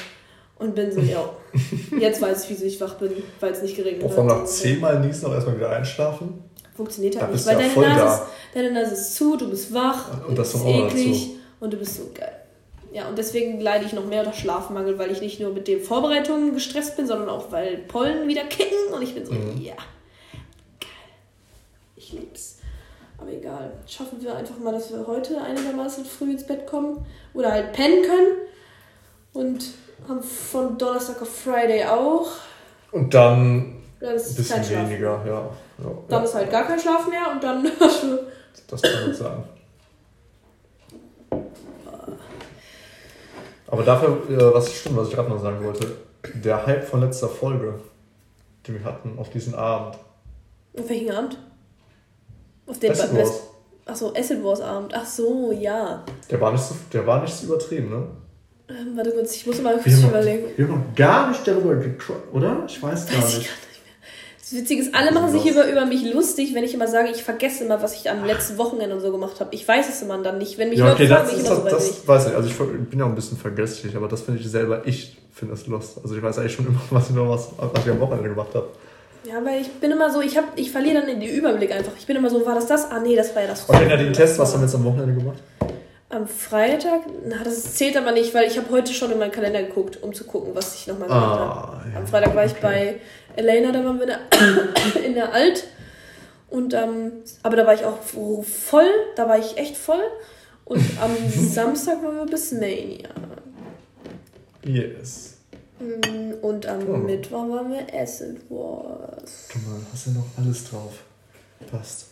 [0.58, 1.30] und bin so, ja,
[2.00, 4.50] jetzt weiß ich, wieso ich wach bin, weil es nicht geregnet Auch von nach hat.
[4.50, 6.44] zehnmal niesen auch erstmal wieder einschlafen.
[6.76, 8.14] Funktioniert Da halt nicht, bist du weil ja deine, Nase da.
[8.16, 8.22] ist,
[8.56, 12.10] deine Nase ist zu, du bist wach, Und das ist eklig und du bist so
[12.16, 12.32] geil.
[12.92, 15.82] Ja, und deswegen leide ich noch mehr unter Schlafmangel, weil ich nicht nur mit den
[15.82, 19.62] Vorbereitungen gestresst bin, sondern auch, weil Pollen wieder kicken und ich bin so, Mhm.
[19.62, 19.76] ja,
[20.80, 20.90] geil.
[21.96, 22.58] Ich lieb's.
[23.20, 23.72] Aber egal.
[23.86, 28.02] Schaffen wir einfach mal, dass wir heute einigermaßen früh ins Bett kommen oder halt pennen
[28.04, 28.38] können.
[29.34, 29.66] Und
[30.08, 32.28] haben von Donnerstag auf Friday auch.
[32.92, 35.50] Und dann ein bisschen weniger, ja.
[35.84, 36.24] ja, Dann ja.
[36.24, 38.18] ist halt gar kein Schlaf mehr und dann hast du
[38.68, 39.44] Das kann man sagen.
[43.72, 45.96] Aber dafür, äh, was stimmt, was ich gerade noch sagen wollte,
[46.34, 47.76] der Hype von letzter Folge,
[48.68, 49.96] den wir hatten auf diesen Abend.
[50.78, 51.38] Auf welchen Abend?
[52.66, 53.42] Auf den Acid Wars.
[53.86, 54.94] Achso, Acid Wars Abend.
[54.96, 56.04] Ach so, ja.
[56.30, 58.08] Der war nicht so, der war nicht so übertrieben, ne?
[58.70, 60.48] Ähm, warte kurz, ich muss mal Wir kurz haben, noch, überlegen.
[60.56, 62.64] wir haben gar nicht darüber gequatscht, oder?
[62.68, 63.50] Ich weiß gar Weiß gar nicht.
[64.50, 65.52] Das Witzige ist, alle machen sich Los.
[65.52, 68.58] über, über mich lustig, wenn ich immer sage, ich vergesse immer, was ich am letzten
[68.58, 69.54] Wochenende und so gemacht habe.
[69.54, 70.58] Ich weiß es immer dann nicht.
[70.58, 71.96] Wenn mich Ja, okay, Leute fragen, ich immer so das, weiß ich.
[71.98, 72.36] das weiß ich.
[72.36, 72.58] Also ich
[72.90, 76.00] bin ja auch ein bisschen vergesslich, aber das finde ich selber, ich finde das lost.
[76.02, 78.56] Also ich weiß eigentlich schon immer, was ich, noch was, was ich am Wochenende gemacht
[78.56, 78.70] habe.
[79.24, 81.92] Ja, weil ich bin immer so, ich, hab, ich verliere dann den Überblick einfach.
[82.00, 82.90] Ich bin immer so, war das das?
[82.90, 83.66] Ah nee, das war ja das.
[83.66, 85.38] Und den Test, was haben wir jetzt am Wochenende gemacht?
[86.10, 87.02] Am Freitag?
[87.26, 90.12] Na, das zählt aber nicht, weil ich habe heute schon in meinen Kalender geguckt, um
[90.14, 91.52] zu gucken, was ich nochmal gemacht habe.
[91.78, 92.00] Ah, ja.
[92.00, 92.62] Am Freitag war ich Okay.
[92.62, 93.00] bei
[93.36, 94.08] Elena, da waren wir
[95.06, 95.66] in der, Alt.
[96.50, 97.12] Und ähm,
[97.44, 100.02] aber da war ich auch voll, da war ich echt voll.
[100.66, 103.10] Und am Samstag waren wir bis Mania.
[104.64, 105.38] Yes.
[105.80, 106.98] Mm, Und am Oh.
[106.98, 109.48] Mittwoch waren wir Acid Wars.
[109.54, 110.94] Guck mal, hast du noch alles drauf.
[111.70, 112.08] Passt.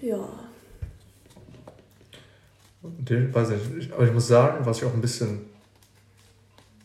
[0.00, 0.28] Ja.
[2.82, 3.92] Den, weiß ich nicht.
[3.92, 5.46] Aber ich muss sagen, was ich auch ein bisschen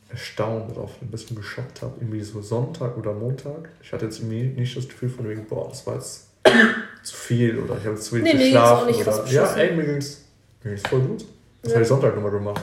[0.09, 3.69] erstaunt oder auch ein bisschen geschockt habe, irgendwie so Sonntag oder Montag.
[3.81, 6.27] Ich hatte jetzt irgendwie nicht das Gefühl von wegen, boah, das war jetzt
[7.03, 8.93] zu viel oder ich habe zu wenig Nee, geschlafen.
[9.03, 10.23] krass oder, ja, ey, mir ging's,
[10.63, 11.25] mir ging's voll gut.
[11.61, 11.75] Was Ja.
[11.75, 12.61] habe ich Sonntag nochmal gemacht?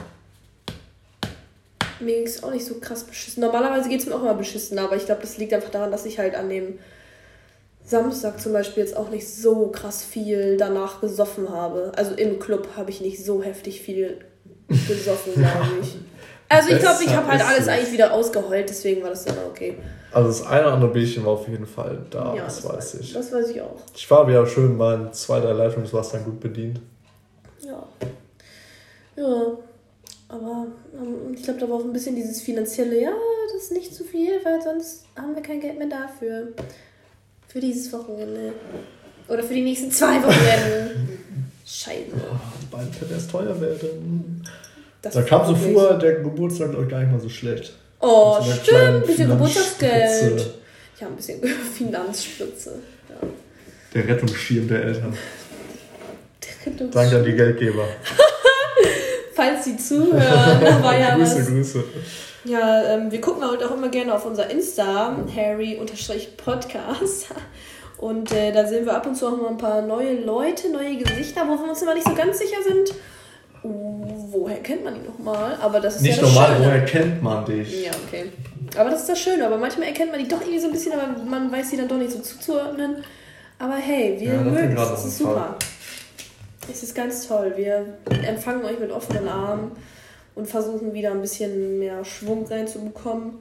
[2.01, 3.43] Mir ging es auch nicht so krass beschissen.
[3.43, 6.07] Normalerweise geht es mir auch immer beschissen, aber ich glaube, das liegt einfach daran, dass
[6.07, 6.79] ich halt an dem
[7.85, 11.93] Samstag zum Beispiel jetzt auch nicht so krass viel danach gesoffen habe.
[11.97, 14.19] Also im Club habe ich nicht so heftig viel
[14.69, 15.97] gesoffen, glaube ich.
[16.49, 17.69] Also ich glaube, ich habe halt alles es.
[17.69, 19.77] eigentlich wieder ausgeheult, deswegen war das dann okay.
[20.13, 23.13] Also das eine oder andere Bierchen war auf jeden Fall da, ja, das, weiß ich.
[23.13, 23.77] Das weiß ich auch.
[23.95, 26.81] Ich war wieder schön mein zwei, drei Leitungswasser gut bedient.
[27.61, 27.83] Ja.
[29.17, 29.59] Ja.
[30.29, 33.13] Aber ähm, ich glaube, da war auch ein bisschen dieses finanzielle, ja,
[33.53, 36.49] das ist nicht zu viel, weil sonst haben wir kein Geld mehr dafür.
[37.55, 38.53] Für dieses Wochenende.
[39.29, 41.09] Oder für die nächsten zwei Wochenenden.
[41.65, 42.11] Scheiße.
[42.17, 42.37] Oh,
[42.69, 44.45] bald wird erst teuer werden.
[45.01, 47.73] Das Da kam so vor, der Geburtstag glaub ich, gar nicht mal so schlecht.
[48.01, 49.07] Oh, so stimmt.
[49.07, 49.29] bisschen Finanzspritze.
[49.29, 50.51] Geburtstagsgeld.
[51.01, 51.41] Ja, ein bisschen
[51.79, 52.71] Finanzspritze.
[53.09, 53.29] Ja.
[53.95, 55.17] Der Rettungsschirm der Eltern.
[56.77, 57.87] Du- Danke an die Geldgeber.
[59.35, 61.49] Falls sie zuhören, da war ja Grüße, was.
[61.49, 61.85] Grüße.
[62.45, 67.27] Ja, ähm, wir gucken halt auch immer gerne auf unser Insta, Harry-Podcast.
[67.99, 70.97] Und äh, da sehen wir ab und zu auch mal ein paar neue Leute, neue
[70.97, 72.93] Gesichter, wo wir uns immer nicht so ganz sicher sind.
[73.63, 75.57] Uh, woher kennt man die nochmal?
[75.63, 76.67] Aber das ist Nicht ja das normal, Schöne.
[76.67, 77.85] woher kennt man dich?
[77.85, 78.31] Ja, okay.
[78.77, 79.47] Aber das ist das Schöne.
[79.47, 81.89] Aber manchmal erkennt man die doch irgendwie so ein bisschen, aber man weiß sie dann
[81.89, 82.97] doch nicht so zuzuordnen.
[83.59, 84.89] Aber hey, wir Ja, das mögen es.
[84.91, 85.57] Das ist super.
[86.71, 87.53] Es ist ganz toll.
[87.57, 87.85] Wir
[88.27, 89.73] empfangen euch mit offenen Armen
[90.35, 93.35] und versuchen wieder ein bisschen mehr Schwung reinzubekommen.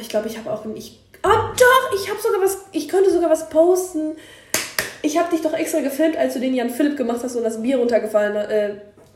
[0.00, 3.28] Ich glaube, ich habe auch ich Oh doch, ich habe sogar was ich könnte sogar
[3.30, 4.12] was posten.
[5.02, 7.60] Ich habe dich doch extra gefilmt, als du den Jan Philipp gemacht hast und das
[7.62, 8.74] Bier runtergefallen äh,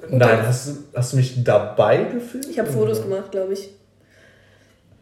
[0.08, 2.48] Nein, hast du, hast du mich dabei gefilmt?
[2.50, 3.70] Ich habe Fotos gemacht, glaube ich.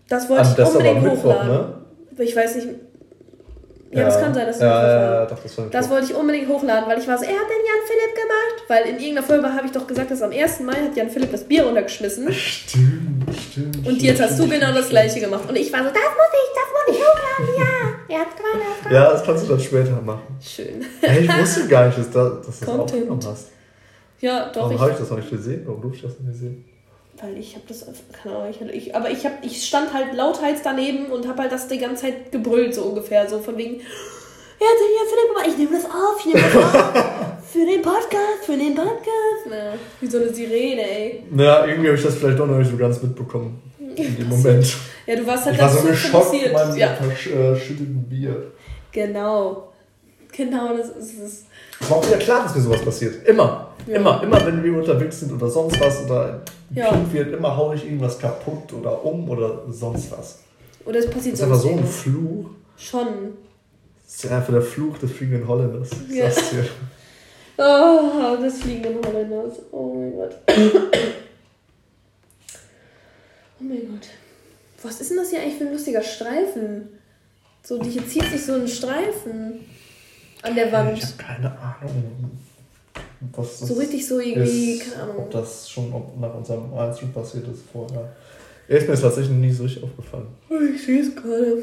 [0.08, 1.48] Das wollte Ah, ich das unbedingt Mittwoch, hochladen.
[1.48, 1.74] ne?
[2.18, 2.68] Ich weiß nicht.
[3.94, 4.66] Ja, das kann sein, dass ja,
[5.20, 7.62] ja, doch, das Das wollte ich unbedingt hochladen, weil ich war so, er hat den
[7.66, 8.64] Jan Philipp gemacht.
[8.68, 10.60] Weil in irgendeiner Folge habe ich doch gesagt, dass am 1.
[10.60, 12.32] Mai hat Jan Philipp das Bier runtergeschmissen.
[12.32, 13.86] Stimmt, stimmt.
[13.86, 15.46] Und jetzt hast du genau das gleiche gemacht.
[15.46, 18.16] Und ich war so, das muss ich, das muss ich hochladen, ja.
[18.16, 18.94] Er hat gewonnen, er hat gewonnen.
[18.94, 20.22] Ja, das kannst du dann später machen.
[20.40, 20.84] Schön.
[21.02, 22.82] Hey, ich wusste gar nicht, dass, da, dass du das Content.
[22.82, 23.48] aufgenommen hast.
[24.20, 24.62] Ja, doch.
[24.62, 25.62] Warum habe ich das noch nicht gesehen?
[25.66, 26.64] Warum durfte ich das nicht sehen?
[27.22, 27.86] Weil ich habe das,
[28.22, 31.68] keine Ahnung, ich, aber ich, hab, ich stand halt lauthals daneben und habe halt das
[31.68, 33.28] die ganze Zeit gebrüllt, so ungefähr.
[33.28, 33.80] So von wegen,
[35.12, 37.42] Philipp gemacht, ich nehme das auf, ich nehme das auf.
[37.52, 39.44] Für den Podcast, für den Podcast.
[39.46, 41.22] Na, wie so eine Sirene, ey.
[41.30, 43.60] Na, irgendwie habe ich das vielleicht doch noch nicht so ganz mitbekommen.
[43.78, 44.74] In dem Moment.
[45.06, 48.52] Ja, du warst halt Ich war so ganz geschockt meinem Ja, verschütteten Bier.
[48.90, 49.71] genau.
[50.32, 51.44] Genau, das ist es.
[51.80, 53.26] Es war auch wieder klar, dass mir sowas passiert.
[53.28, 53.68] Immer.
[53.86, 53.96] Ja.
[53.96, 54.22] Immer.
[54.22, 56.40] Immer, wenn wir unterwegs sind oder sonst was oder
[56.74, 56.98] Ja.
[57.12, 60.38] Wird, immer hau ich irgendwas kaputt oder um oder sonst was.
[60.84, 61.86] Oder es passiert Das ist sonst so ein.
[61.86, 62.50] Fluch.
[62.76, 63.06] Schon.
[64.06, 65.90] Das ist einfach der Fluch des fliegenden Holländers.
[66.08, 66.30] Ich Ja.
[66.30, 66.64] sag's dir.
[67.58, 69.54] Oh, das fliegende Holländers.
[69.70, 70.36] Oh mein Gott.
[73.60, 74.08] Oh mein Gott.
[74.82, 76.88] Was ist denn das hier eigentlich für ein lustiger Streifen?
[77.62, 79.60] So, die hier zieht sich so ein Streifen
[80.42, 81.02] an der Ich Wand.
[81.02, 82.30] habe keine Ahnung.
[83.34, 85.18] Was So richtig so irgendwie, ist, keine Ahnung.
[85.18, 88.12] Ob das schon ob nach unserem Einzug passiert ist vorher.
[88.68, 90.26] Ja, ist mir tatsächlich nie so richtig aufgefallen.
[90.74, 91.58] Ich sehe es gerade.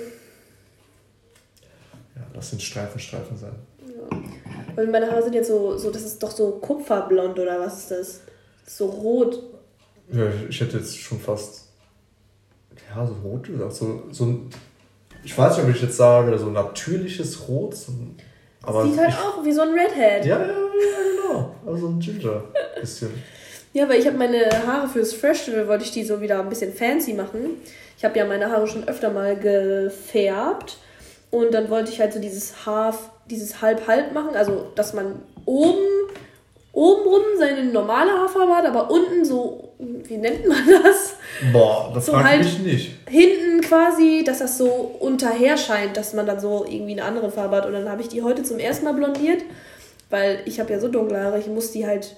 [2.15, 3.55] Ja, das sind Streifen, Streifen sein.
[4.75, 7.91] Weil meine Haare sind jetzt so, so, das ist doch so kupferblond oder was ist
[7.91, 8.21] das?
[8.65, 9.41] So rot.
[10.11, 11.67] Ja, ich hätte jetzt schon fast.
[12.89, 13.73] Ja, so rot gesagt.
[13.73, 14.49] So, so ein.
[15.23, 17.75] Ich weiß nicht, ob ich jetzt sage, so natürliches Rot.
[17.75, 18.17] So ein,
[18.63, 20.25] aber Sieht halt ich, auch wie so ein Redhead.
[20.25, 20.53] Ja, ja, ja,
[21.27, 21.55] genau.
[21.65, 22.43] Also ein Ginger.
[22.79, 23.11] Bisschen.
[23.73, 26.73] Ja, weil ich habe meine Haare fürs Festival, wollte ich die so wieder ein bisschen
[26.73, 27.61] fancy machen.
[27.97, 30.77] Ich habe ja meine Haare schon öfter mal gefärbt.
[31.31, 32.97] Und dann wollte ich halt so dieses Haar,
[33.29, 34.35] dieses Halb-Halb machen.
[34.35, 35.85] Also, dass man oben,
[36.71, 41.15] oben rum seine normale Haarfarbe hat, aber unten so, wie nennt man das?
[41.51, 42.91] Boah, das So fragt halt- mich nicht.
[43.09, 44.67] Hinten quasi, dass das so
[44.99, 47.65] unterher scheint, dass man dann so irgendwie eine andere Farbe hat.
[47.65, 49.43] Und dann habe ich die heute zum ersten Mal blondiert,
[50.09, 52.15] weil ich habe ja so dunkle Haare, ich muss die halt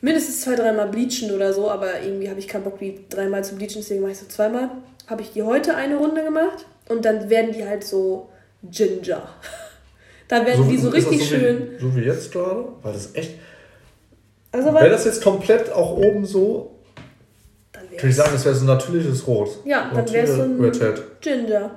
[0.00, 3.54] mindestens zwei, dreimal bleachen oder so, aber irgendwie habe ich keinen Bock, die dreimal zu
[3.56, 4.70] bleachen, deswegen mache ich so zweimal.
[5.08, 8.28] Habe ich die heute eine Runde gemacht und dann werden die halt so
[8.70, 9.22] Ginger.
[10.26, 11.68] Da werden die so ist das richtig so schön.
[11.76, 12.64] Wie, so wie jetzt gerade?
[12.82, 13.32] Weil das ist echt.
[14.54, 16.76] Also, Wäre das jetzt komplett auch oben so,
[17.72, 19.48] dann kann ich sagen, das wäre so ein natürliches Rot.
[19.64, 21.20] Ja, dann wäre es so ein Redhead.
[21.20, 21.72] Ginger.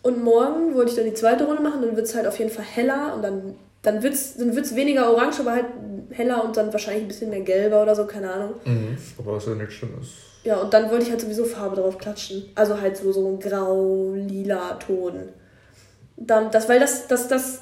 [0.00, 2.50] Und morgen wollte ich dann die zweite Runde machen, dann wird es halt auf jeden
[2.50, 5.66] Fall heller und dann, dann wird es dann wird's weniger orange, aber halt
[6.12, 8.54] heller und dann wahrscheinlich ein bisschen mehr gelber oder so, keine Ahnung.
[8.64, 8.96] Mhm.
[9.18, 10.06] Aber das ist ja nichts Schlimmes.
[10.44, 12.44] Ja, und dann wollte ich halt sowieso Farbe drauf klatschen.
[12.54, 15.28] Also halt so, so ein grau-lila Ton.
[16.16, 17.60] Dann, das, weil das, das, das,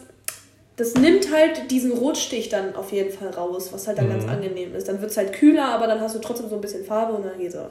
[0.76, 4.74] das nimmt halt diesen Rotstich dann auf jeden Fall raus, was halt dann ganz angenehm
[4.74, 4.88] ist.
[4.88, 7.24] Dann wird es halt kühler, aber dann hast du trotzdem so ein bisschen Farbe und
[7.24, 7.70] dann geht's auch.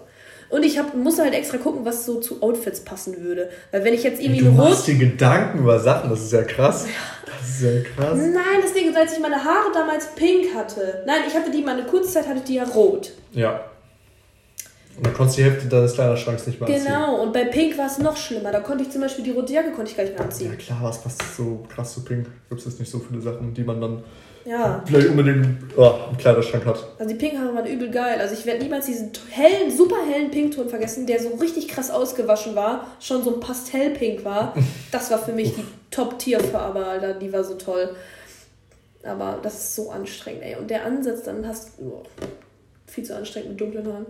[0.50, 3.50] Und ich hab, muss halt extra gucken, was so zu Outfits passen würde.
[3.72, 4.88] Weil wenn ich jetzt irgendwie Du ein machst Rot.
[4.88, 6.86] dir Gedanken über Sachen, das ist ja krass.
[7.26, 8.18] Das ist ja krass.
[8.18, 11.04] Nein, ist, als ich meine Haare damals pink hatte.
[11.08, 13.14] Nein, ich hatte die mal eine kurze Zeit, hatte ich die ja rot.
[13.32, 13.71] Ja.
[14.98, 16.86] Und dann konntest du die Hälfte deines Kleiderschranks nicht mehr anziehen.
[16.86, 18.52] Genau, und bei pink war es noch schlimmer.
[18.52, 20.58] Da konnte ich zum Beispiel die rote Jacke konnte ich gar nicht mehr Ja anziehen.
[20.58, 22.28] klar, was passt so krass zu Pink?
[22.50, 24.04] Gibt es jetzt nicht so viele Sachen, die man dann
[24.46, 24.84] Ja.
[24.86, 25.46] vielleicht unbedingt
[25.78, 26.86] oh, im Kleiderschrank hat.
[27.00, 28.20] Also die Pinkhaare waren übel geil.
[28.20, 32.56] Also ich werde niemals diesen hellen, super hellen Pinkton vergessen, der so richtig krass ausgewaschen
[32.56, 34.54] war, schon so ein Pastellpink war.
[34.92, 37.14] Das war für mich die Top-Tier-Farbe, Alter.
[37.14, 37.96] Die war so toll.
[39.04, 40.56] Aber das ist so anstrengend, ey.
[40.58, 42.04] Und der Ansatz, dann hast du oh,
[42.88, 44.06] viel zu anstrengend mit dunklen Haaren.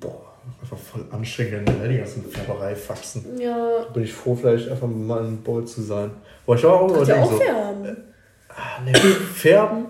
[0.00, 1.88] Boah, einfach voll anstrengend, ne?
[1.88, 3.40] die ganzen Färberei-Faxen.
[3.40, 6.10] Ja, Bin ich froh, vielleicht einfach mal ein Boy zu sein.
[6.46, 7.96] Boah, ich auch ja überlegen, auch so, färben.
[8.48, 9.86] ah, ne, färben.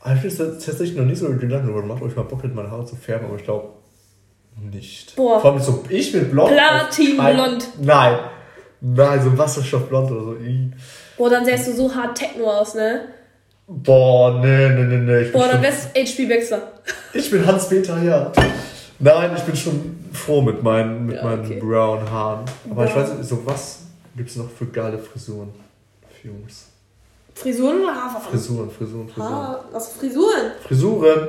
[0.00, 2.54] Aber ich jetzt tatsächlich noch nie so Gedanken darüber gemacht, ob ich mal Bock hätte,
[2.54, 3.68] meine Haare zu färben, aber ich glaube
[4.70, 5.16] nicht.
[5.16, 5.40] Boah.
[5.40, 6.52] Vor allem so, ich bin blond.
[6.52, 7.68] Platinblond.
[7.80, 8.18] Nein.
[8.80, 10.36] Nein, so Wasserstoffblond oder so.
[11.16, 13.08] Boah, dann sähst du so hart Techno aus, ne?
[13.66, 15.20] Boah, nee, nee, nee, nee.
[15.22, 16.72] Ich Boah, dann schon, wär's HP Wechsler.
[17.14, 18.30] ich bin Hans-Peter, ja.
[18.98, 21.60] Nein, ich bin schon froh mit meinen, mit Ja, meinen okay.
[21.60, 22.44] braunen Haaren.
[22.70, 22.96] Aber ich Ja.
[22.96, 23.80] weiß nicht, so was
[24.16, 25.52] gibt es noch für geile Frisuren
[26.20, 26.66] für Jungs?
[27.34, 28.28] Frisuren oder Haarfarben?
[28.30, 29.34] Frisuren, Frisuren, Frisuren.
[29.34, 30.52] Haar, was Frisuren?
[30.62, 31.28] Frisuren!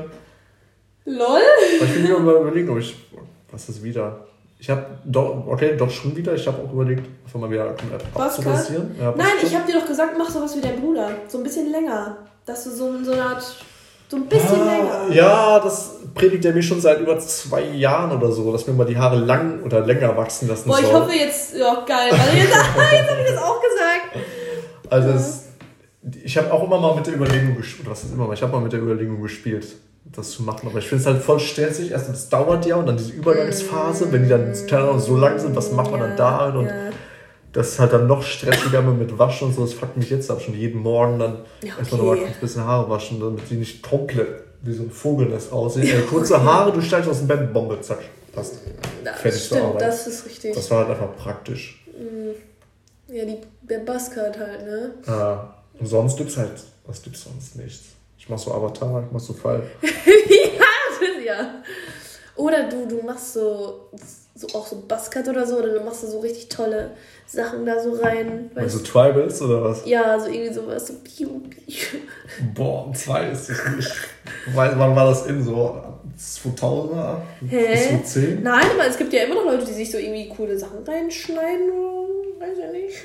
[1.05, 1.41] LOL?
[1.79, 2.95] Aber ich bin mir mal überlegen, ob ich.
[3.51, 4.25] Was ist wieder?
[4.59, 6.33] Ich habe doch, okay, doch schon wieder.
[6.33, 8.21] Ich habe auch überlegt, einfach mal wieder Buzzcut?
[8.21, 8.95] abzurasieren.
[8.99, 11.09] Ja, Nein, ich hab dir doch gesagt, mach sowas wie dein Bruder.
[11.27, 12.17] So ein bisschen länger.
[12.45, 13.43] Dass du so, so eine Art.
[14.09, 14.65] So ein bisschen Ah,
[15.07, 15.15] länger.
[15.15, 18.85] Ja, das predigt er mir schon seit über zwei Jahren oder so, dass mir mal
[18.85, 20.93] die Haare lang oder länger wachsen lassen Boah, ich soll.
[21.01, 21.55] hoffe jetzt.
[21.55, 22.11] Ja, geil.
[22.11, 22.49] Also jetzt,
[22.91, 24.25] jetzt hab ich das auch gesagt.
[24.89, 25.43] Also es,
[26.23, 28.51] ich habe auch immer mal mit der Überlegung gespielt, was ist immer mal, ich habe
[28.51, 29.65] mal mit der Überlegung gespielt,
[30.15, 31.89] das zu machen, aber ich finde es halt voll stressig.
[31.91, 35.71] Erst das dauert ja und dann diese Übergangsphase, wenn die dann so lang sind, was
[35.71, 36.71] macht man dann da und Ja.
[37.55, 39.61] Das ist halt dann noch stressiger mit Waschen und so.
[39.61, 42.09] Das fuckt mich jetzt ab schon jeden Morgen dann Ja, erstmal okay.
[42.09, 45.87] noch mal ein bisschen Haare waschen, damit die nicht komplett wie so ein Vogelnest aussehen.
[45.87, 47.99] Äh, kurze Haare, du steigst aus dem Bett, Bombe, zack,
[48.33, 48.55] passt.
[49.05, 49.81] Ja, Fertig zur stimmt, Arbeit.
[49.83, 50.53] das ist richtig.
[50.53, 51.81] Das war halt einfach praktisch.
[53.07, 54.93] ja, die, der Buzzcut halt, ne?
[55.07, 56.51] Äh, und sonst gibt's halt,
[56.85, 57.83] was gibt's sonst nichts.
[58.17, 59.63] Ich mach so Avatar, ich mach so Fall.
[59.81, 59.89] ja,
[60.89, 61.63] das ist ja.
[62.35, 63.89] Oder du, du machst so,
[64.35, 66.91] so auch so Buzzcut oder so, oder du machst so richtig tolle
[67.25, 68.51] Sachen da so rein.
[68.55, 69.85] Also Tribals oder was?
[69.85, 71.99] Ja, so irgendwie sowas, so piu, piu.
[72.53, 73.91] Boah, zwei ist das nicht.
[74.53, 75.43] Weiß, wann war das in?
[75.43, 75.81] So
[76.19, 77.17] 2000er?
[77.47, 77.71] Hä?
[77.71, 78.43] Bis so 10?
[78.43, 81.69] Nein, aber es gibt ja immer noch Leute, die sich so irgendwie coole Sachen reinschneiden.
[82.39, 82.95] Weiß ja nicht.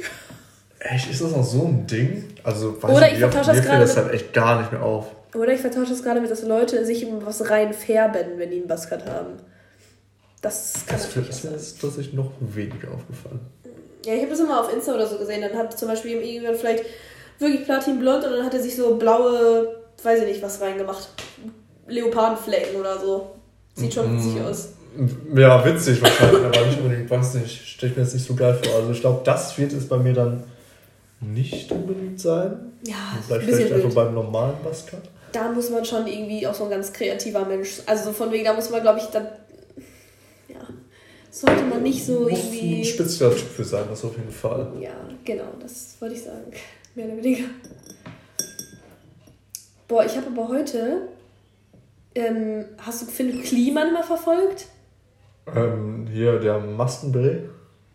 [0.81, 2.25] Echt, ist das noch so ein Ding?
[2.43, 5.07] Also, weiß Oder nicht, ich vertausche das gerade das halt echt gar nicht mehr auf.
[5.35, 8.67] Oder ich vertausche das gerade mit, dass Leute sich immer was reinfärben, wenn die einen
[8.69, 9.35] Buzzcut haben.
[10.43, 11.53] Das kann Das natürlich ist sein.
[11.53, 13.41] jetzt tatsächlich noch weniger aufgefallen.
[14.05, 15.43] Ja, ich habe das immer auf Insta oder so gesehen.
[15.43, 16.85] Dann hat zum Beispiel irgendjemand vielleicht
[17.39, 21.09] wirklich platinblond und dann hat er sich so blaue, weiß ich nicht, was reingemacht.
[21.87, 23.31] Leopardenflecken oder so.
[23.75, 24.69] Sieht schon witzig aus.
[25.35, 28.59] Ja, witzig wahrscheinlich, aber nicht unbedingt, weiß nicht, stelle ich mir jetzt nicht so geil
[28.63, 28.75] vor.
[28.81, 30.43] Also ich glaube, das wird es bei mir dann
[31.21, 32.73] nicht unbedingt sein.
[32.87, 32.95] Ja,
[33.27, 35.03] Vielleicht, ein bisschen vielleicht einfach beim normalen Buzzcut.
[35.33, 37.81] Da muss man schon irgendwie auch so ein ganz kreativer Mensch.
[37.87, 39.29] Also so von wegen, da muss man, glaube ich, dann.
[40.49, 40.61] Ja.
[41.31, 42.81] Sollte man nicht so Muss irgendwie.
[42.81, 44.73] ein spezieller Typ für sein, das auf jeden Fall.
[44.81, 44.91] Ja,
[45.25, 46.53] genau, das wollte ich sagen.
[46.95, 47.45] Mehr oder weniger.
[49.87, 51.09] Boah, ich habe aber heute.
[52.15, 54.67] Ähm, hast du Philipp Kliman mal verfolgt?
[55.55, 57.39] Ähm, hier der Mastenbree.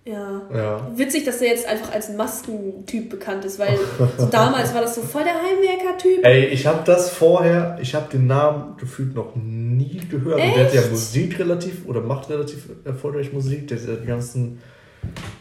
[0.07, 0.41] Ja.
[0.53, 0.91] Ja.
[0.95, 3.75] Witzig, dass er jetzt einfach als Maskentyp bekannt ist, weil
[4.17, 6.23] so damals war das so voll der Heimwerker-Typ.
[6.23, 10.39] Ey, ich habe das vorher, ich habe den Namen gefühlt noch nie gehört.
[10.39, 13.67] Und der hat ja Musik relativ oder macht relativ erfolgreich Musik.
[13.67, 14.61] Der hat ja die ganzen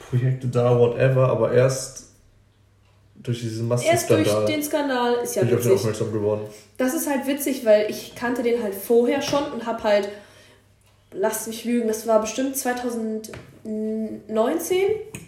[0.09, 2.05] Projekte da, whatever, aber erst
[3.17, 5.81] durch diesen Erst durch Maskenskandal den Skandal ist ja bin ich auf den witzig.
[5.81, 6.41] aufmerksam geworden.
[6.79, 10.09] Das ist halt witzig, weil ich kannte den halt vorher schon und hab halt,
[11.13, 12.57] lasst mich lügen, das war bestimmt
[13.65, 14.79] 2019.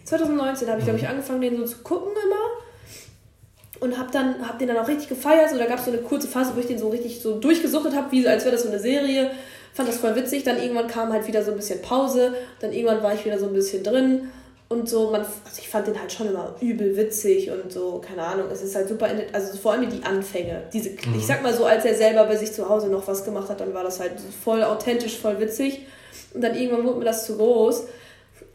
[0.05, 3.81] 2019 habe ich, glaube ich, angefangen, den so zu gucken immer.
[3.81, 5.51] Und hab dann, hab den dann auch richtig gefeiert.
[5.51, 7.94] So, da gab es so eine kurze Phase, wo ich den so richtig so durchgesuchtet
[7.94, 9.31] habe, wie als wäre das so eine Serie.
[9.75, 10.44] Fand das voll witzig.
[10.44, 12.35] Dann irgendwann kam halt wieder so ein bisschen Pause.
[12.61, 14.31] Dann irgendwann war ich wieder so ein bisschen drin.
[14.68, 18.22] Und so, man, also ich fand den halt schon immer übel witzig und so, keine
[18.22, 20.64] Ahnung, es ist halt super, also vor allem die Anfänge.
[20.72, 23.49] Diese, Ich sag mal so, als er selber bei sich zu Hause noch was gemacht
[23.49, 25.87] hat, dann war das halt voll authentisch, voll witzig.
[26.35, 27.85] Und dann irgendwann wurde mir das zu groß.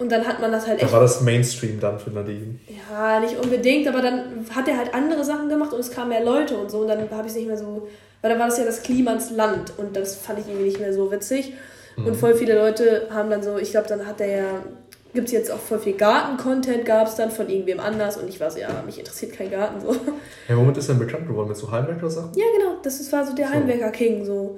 [0.01, 0.89] Und dann hat man das halt echt.
[0.89, 2.55] Da war das Mainstream dann für Nadine.
[2.91, 6.23] Ja, nicht unbedingt, aber dann hat er halt andere Sachen gemacht und es kamen mehr
[6.23, 6.79] Leute und so.
[6.79, 7.87] Und dann habe ich es nicht mehr so.
[8.21, 10.93] Weil dann war das ja das Klimans Land und das fand ich irgendwie nicht mehr
[10.93, 11.53] so witzig.
[11.97, 14.45] Und voll viele Leute haben dann so, ich glaube, dann hat er ja.
[15.13, 18.39] Gibt es jetzt auch voll viel Garten-Content, gab es dann von irgendwem anders und ich
[18.39, 19.93] war so, ja, mich interessiert kein Garten so.
[20.47, 21.49] Ja, womit ist er bekannt geworden?
[21.49, 22.31] Mit so Heimwerker-Sachen?
[22.35, 23.53] Ja, genau, das ist- war so der So.
[23.53, 24.57] Heimwerker-King so.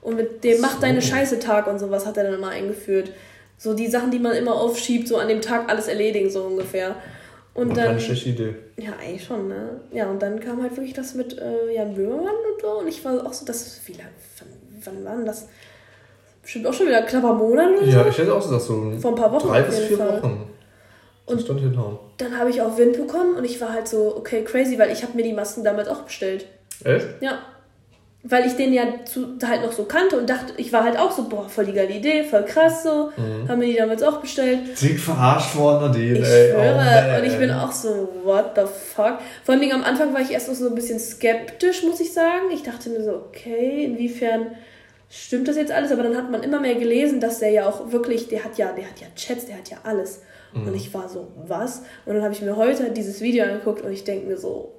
[0.00, 0.80] Und mit dem Mach So.
[0.80, 3.12] deine Scheiße-Tag und sowas hat er dann immer eingeführt.
[3.62, 6.96] So die Sachen, die man immer aufschiebt, so an dem Tag alles erledigen, so ungefähr.
[7.52, 8.00] Und dann.
[8.00, 8.54] Schlechte Idee.
[8.78, 9.82] Ja, eigentlich schon, ne?
[9.92, 12.78] Ja, und dann kam halt wirklich das mit äh, Jan Böhmermann und so.
[12.78, 15.46] Und ich war auch so, das, wie lange, wann, wann war denn das?
[16.40, 17.90] Bestimmt auch schon wieder knapper Monat oder so.
[17.90, 20.22] Ja, ich hätte auch gesagt, so Vor ein paar Wochen drei bis vier Fall.
[20.22, 20.50] Wochen.
[21.26, 21.48] Und-.
[22.16, 25.02] Dann habe ich auch Wind bekommen und ich war halt so, okay, crazy, weil ich
[25.02, 26.46] habe mir die Masken damals auch bestellt.
[26.82, 27.06] Echt?
[27.20, 27.40] Ja.
[28.22, 31.10] Weil ich den ja zu, halt noch so kannte und dachte, ich war halt auch
[31.10, 33.10] so, boah, voll die geile Idee, voll krass so.
[33.16, 33.48] Mhm.
[33.48, 34.76] Haben mir die damals auch bestellt.
[34.76, 36.50] Sie verarscht worden, Nadine, Ich ey.
[36.50, 37.14] schwöre.
[37.14, 39.18] Oh, und ich bin auch so, what the fuck?
[39.42, 42.50] Vor allem am Anfang war ich erst noch so ein bisschen skeptisch, muss ich sagen.
[42.52, 44.48] Ich dachte mir so, okay, inwiefern
[45.08, 45.90] stimmt das jetzt alles?
[45.90, 48.70] Aber dann hat man immer mehr gelesen, dass der ja auch wirklich, der hat ja,
[48.72, 50.20] der hat ja Chats, der hat ja alles.
[50.52, 50.68] Mhm.
[50.68, 51.82] Und ich war so, was?
[52.04, 54.74] Und dann habe ich mir heute dieses Video angeguckt und ich denke mir so,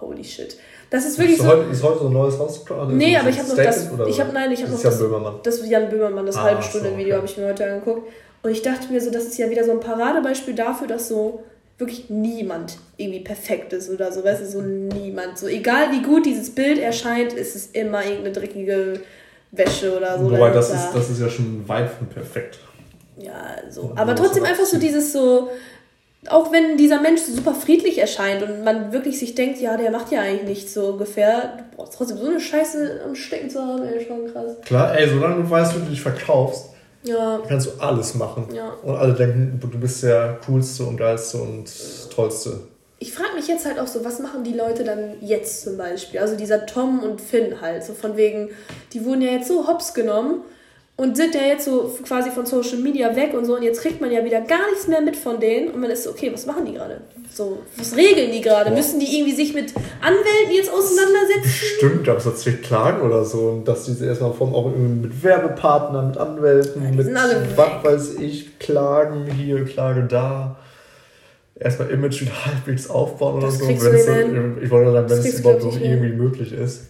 [0.00, 0.56] holy shit.
[0.90, 1.48] Das ist wirklich ist, so.
[1.48, 2.96] heute, ist heute so ein neues rausgekommen?
[2.96, 3.92] Nee, So aber ich habe noch das.
[3.92, 5.34] Oder Ich habe nein, ich habe Das noch ist Jan das, Böhmermann.
[5.42, 6.98] das Jan Böhmermann, das Ah, halbe so, Stunde okay.
[6.98, 8.08] Video habe ich mir heute angeguckt
[8.42, 11.42] und ich dachte mir so, das ist ja wieder so ein Paradebeispiel dafür, dass so
[11.78, 15.38] wirklich niemand irgendwie perfekt ist oder so, weißt du, so niemand.
[15.38, 19.00] So egal wie gut dieses Bild erscheint, ist es immer irgendeine dreckige
[19.50, 20.30] Wäsche oder so.
[20.30, 22.58] Wobei, das ist, das ist ja schon weit von perfekt.
[23.16, 23.32] Ja,
[23.70, 23.92] so.
[23.96, 25.48] Aber trotzdem einfach so dieses so,
[26.28, 30.10] auch wenn dieser Mensch super friedlich erscheint und man wirklich sich denkt, ja, der macht
[30.10, 33.82] ja eigentlich nichts so ungefähr, du brauchst trotzdem so eine Scheiße am Stecken zu haben,
[33.82, 34.56] ey, schon krass.
[34.64, 36.70] Klar, ey, solange du weißt, wie du dich verkaufst,
[37.02, 38.48] Ja, kannst du alles machen.
[38.54, 38.72] Ja.
[38.82, 41.66] Und alle denken, du bist der coolste und geilste und
[42.14, 42.60] tollste.
[42.98, 46.20] ich frage mich jetzt halt auch so, was machen die Leute dann jetzt zum Beispiel?
[46.20, 48.50] Also dieser Tom und Finn halt, so von wegen,
[48.94, 50.42] die wurden ja jetzt so hops genommen
[50.96, 54.00] und sind ja jetzt so quasi von Social Media weg und so und jetzt kriegt
[54.00, 56.46] man ja wieder gar nichts mehr mit von denen und man ist so, okay, was
[56.46, 57.00] machen die gerade?
[57.32, 58.70] So, was regeln die gerade?
[58.70, 58.76] Boah.
[58.76, 61.48] Müssen die irgendwie sich mit Anwälten jetzt auseinandersetzen?
[61.48, 65.22] Stimmt, gab es tatsächlich Klagen oder so und dass diese erstmal von auch irgendwie mit
[65.24, 70.56] Werbepartnern, mit Anwälten, Ja, mit was weiß ich, Klagen hier, Klage da.
[71.58, 73.66] Erstmal Image wieder halbwegs aufbauen oder Das so.
[73.66, 74.58] nicht so, hin.
[74.62, 76.82] ich wollte sagen, wenn es überhaupt noch nicht irgendwie möglich ist.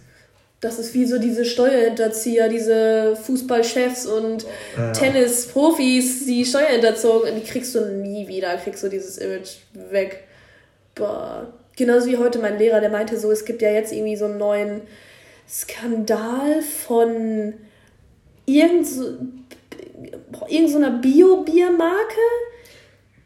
[0.64, 4.46] Das ist wie so diese Steuerhinterzieher, diese Fußballchefs und
[4.78, 4.92] Ja.
[4.92, 9.56] Tennisprofis, die Steuer hinterzogen, und die kriegst du nie wieder, kriegst du dieses Image
[9.90, 10.24] weg.
[10.94, 11.52] Boah.
[11.76, 14.38] Genauso wie heute mein Lehrer, der meinte so, es gibt ja jetzt irgendwie so einen
[14.38, 14.80] neuen
[15.46, 17.52] Skandal von
[18.46, 19.04] irgend so,
[20.48, 22.20] irgend so einer Bio-Biermarke.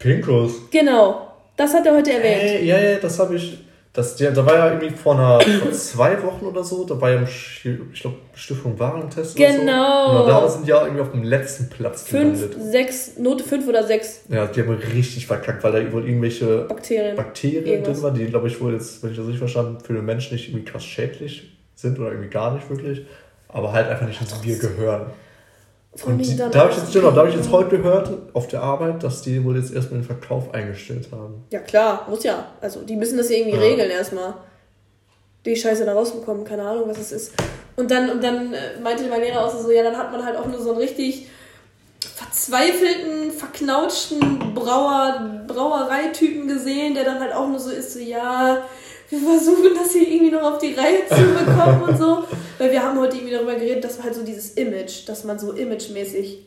[0.01, 0.53] Pinkos.
[0.73, 2.43] Genau, das hat er heute erwähnt.
[2.43, 3.59] Ey, ja, ja, das habe ich.
[3.93, 7.11] Das, der, da war ja irgendwie vor, einer, vor zwei Wochen oder so, da war
[7.11, 7.63] ja, ich
[8.01, 9.59] glaube, Stiftung Warentest oder so.
[9.61, 10.21] Genau.
[10.23, 12.63] Und da sind die ja irgendwie auf dem letzten Platz Fünf, gelandet.
[12.71, 17.17] sechs, Note 5 oder 6 Ja, die haben richtig verkackt, weil da wohl irgendwelche Bakterien.
[17.17, 17.95] Bakterien Irgendwas.
[17.95, 20.35] drin waren, die, glaube ich, wohl jetzt, wenn ich das richtig verstanden für den Menschen
[20.35, 23.07] nicht irgendwie krass schädlich sind oder irgendwie gar nicht wirklich,
[23.49, 25.07] aber halt einfach nicht ins Bier gehören.
[26.05, 28.63] Und die, da habe ich jetzt, genau, da habe ich jetzt heute gehört, auf der
[28.63, 31.45] Arbeit, dass die wohl jetzt erstmal den Verkauf eingestellt haben.
[31.51, 32.47] Ja klar, muss ja.
[32.61, 33.63] Also die müssen das ja irgendwie Ja.
[33.63, 34.35] regeln erstmal.
[35.47, 37.33] die Scheiße da rausbekommen, keine Ahnung, was es ist.
[37.77, 40.37] Und dann, und dann äh, meinte mein Lehrer auch so, ja, dann hat man halt
[40.37, 41.29] auch nur so einen richtig
[42.15, 48.59] verzweifelten, verknautschten Brauer, Brauereitypen gesehen, der dann halt auch nur so ist, so, ja,
[49.11, 52.25] wir versuchen das hier irgendwie noch auf die Reihe zu bekommen und so.
[52.59, 55.53] Weil wir haben heute irgendwie darüber geredet, dass halt so dieses Image, dass man so
[55.53, 56.45] imagemäßig,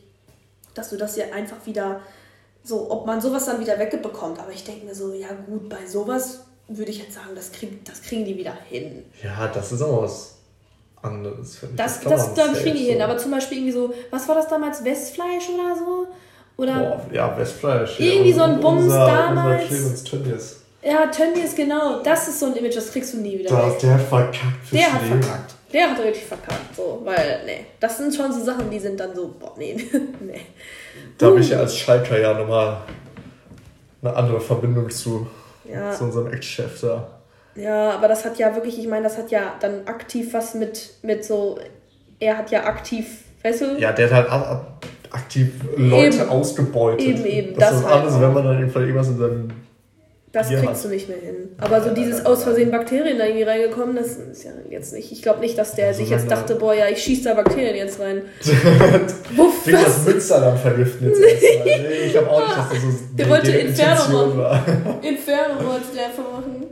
[0.74, 2.00] dass du das ja einfach wieder
[2.62, 4.38] so, ob man sowas dann wieder wegbekommt.
[4.38, 7.84] Aber ich denke mir so, ja gut, bei sowas würde ich jetzt sagen, das, krieg,
[7.84, 9.04] das kriegen die wieder hin.
[9.22, 10.36] Ja, das ist auch was
[11.02, 11.68] anderes, ich.
[11.76, 13.02] Das, das, das kriegen die hin.
[13.02, 16.06] Aber zum Beispiel irgendwie so, was war das damals, Westfleisch oder so?
[16.56, 17.98] Oder Boah, ja, Westfleisch.
[17.98, 19.62] Irgendwie ja, so ein Bums unser, damals.
[19.62, 20.61] Unser Clemens Tönnies.
[20.84, 22.02] Ja, Tönnies, genau.
[22.02, 23.50] Das ist so ein Image, das kriegst du nie wieder.
[23.50, 25.22] Das, der hat verkackt fürs Der hat Leben.
[25.22, 25.54] verkackt.
[25.72, 29.14] Der hat richtig verkackt, so, weil, nee, das sind schon so Sachen, die sind dann
[29.14, 29.74] so, boah, nee,
[30.20, 30.40] nee.
[31.16, 32.76] Da habe ich ja als Schalker ja nochmal
[34.02, 35.26] eine andere Verbindung zu,
[35.64, 35.90] Ja.
[35.92, 37.08] zu unserem Ex-Chef da.
[37.54, 40.90] Ja, aber das hat ja wirklich, ich meine, das hat ja dann aktiv was mit,
[41.02, 41.58] mit so,
[42.18, 43.06] er hat ja aktiv,
[43.42, 43.78] weißt du?
[43.78, 44.60] Ja, der hat halt
[45.10, 46.28] aktiv Leute Eben.
[46.28, 47.00] ausgebeutet.
[47.06, 48.20] Eben, eben, Das, das ist halt alles, auch.
[48.20, 49.48] wenn man dann irgendwas in seinem
[50.32, 51.50] Das Bier kriegst du nicht mehr hin.
[51.58, 55.12] Aber so dieses aus Versehen Bakterien da irgendwie reingekommen, das ist ja jetzt nicht.
[55.12, 57.34] Ich glaube nicht, dass der Also sich jetzt da- dachte, boah, ja, ich schieße da
[57.34, 58.22] Bakterien jetzt rein.
[59.36, 60.04] Wuff, Ding, das was?
[60.06, 61.64] Münster dann vergiften jetzt erstmal.
[61.82, 64.84] Nee, ich glaube auch nicht, dass das so Der die- wollte die Inferno Intention machen.
[64.86, 64.98] war.
[65.04, 66.66] Inferno wollte der einfach machen.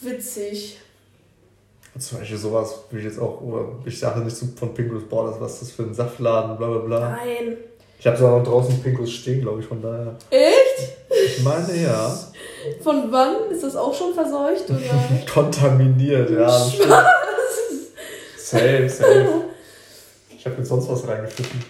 [0.00, 0.78] Witzig.
[1.98, 5.30] Zum Beispiel sowas will ich jetzt auch, oder ich sage nicht so von Pinkus, boah,
[5.30, 7.10] das, was ist das für ein Saftladen, bla bla bla.
[7.10, 7.56] Nein.
[7.98, 10.14] Ich habe sogar noch draußen Pinkus stehen, glaube ich, von daher.
[10.30, 10.92] Echt?
[11.36, 12.18] Ich meine ja.
[12.82, 13.50] Von wann?
[13.50, 14.64] Ist das auch schon verseucht?
[14.70, 14.78] Oder?
[15.32, 16.48] Kontaminiert, ja.
[16.68, 16.88] stimmt.
[18.36, 19.28] Safe, safe.
[20.36, 21.62] Ich habe jetzt sonst was reingepfiffen.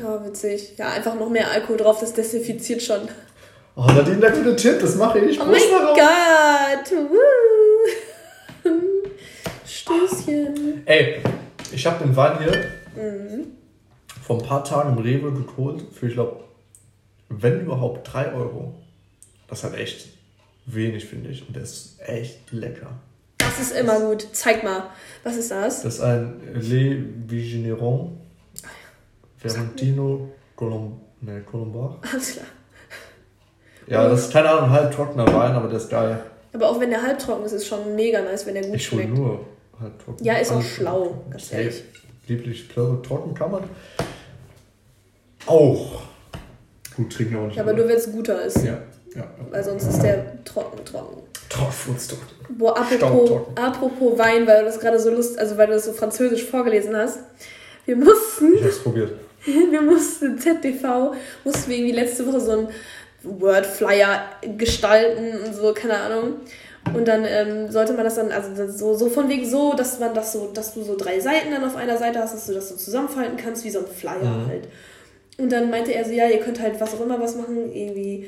[0.00, 0.74] Ja, witzig.
[0.76, 3.00] Ja, einfach noch mehr Alkohol drauf, das desinfiziert schon.
[3.76, 5.40] Oh, Nadine, der gute Tipp, das mache ich.
[5.40, 5.98] Oh Prost mein darauf.
[5.98, 6.98] Gott!
[9.66, 10.82] Stößchen.
[10.86, 11.20] Ey,
[11.72, 12.64] ich habe den Wein hier
[12.96, 13.46] Mhm.
[14.26, 16.40] vor ein paar Tagen im Rewe geholt für, ich glaube,
[17.28, 18.74] wenn überhaupt 3 Euro.
[19.48, 20.08] Das ist halt echt
[20.66, 21.46] wenig, finde ich.
[21.46, 22.90] Und der ist echt lecker.
[23.38, 24.26] Das ist immer gut.
[24.32, 24.90] Zeig mal.
[25.24, 25.82] Was ist das?
[25.82, 28.18] Das ist ein Le Vigineron
[30.56, 32.04] Colom nee, Colombard.
[32.12, 32.46] Alles klar.
[33.86, 36.20] Ja, das ist keine Ahnung, halb trockener Wein, aber der ist geil.
[36.52, 39.14] Aber auch wenn der halbtrocken ist, ist schon mega nice, wenn der gut Ich schmeckt.
[39.14, 39.46] nur
[39.80, 40.24] halb trocken.
[40.24, 41.84] Ja, ist auch Alles schlau, ganz ehrlich.
[42.26, 43.62] Lieblich, ich trocken kann man
[45.46, 46.02] auch
[46.98, 47.56] gut trinken, aber nicht.
[47.56, 48.58] Ja, aber nur wenn es guter ist.
[48.64, 48.78] Ja,
[49.14, 49.24] ja.
[49.50, 51.22] Weil sonst ist der trocken, trocken.
[51.48, 52.26] Trockenfutztrocken.
[52.58, 55.92] Boah, apropos, apropos Wein, weil du das gerade so lust, also weil du das so
[55.92, 57.20] französisch vorgelesen hast.
[57.86, 59.12] Wir mussten, Ich hab's probiert.
[59.44, 62.68] wir mussten ZDV, mussten wir irgendwie letzte Woche so einen
[63.22, 64.20] Word-Flyer
[64.56, 66.34] gestalten und so, keine Ahnung.
[66.94, 70.14] Und dann ähm, sollte man das dann, also so, so von wegen so, dass man
[70.14, 72.68] das so, dass du so drei Seiten dann auf einer Seite hast, dass du das
[72.70, 74.48] so zusammenfalten kannst, wie so ein Flyer Mhm.
[74.48, 74.68] halt.
[75.38, 78.26] Und dann meinte er so, ja, ihr könnt halt was auch immer was machen, irgendwie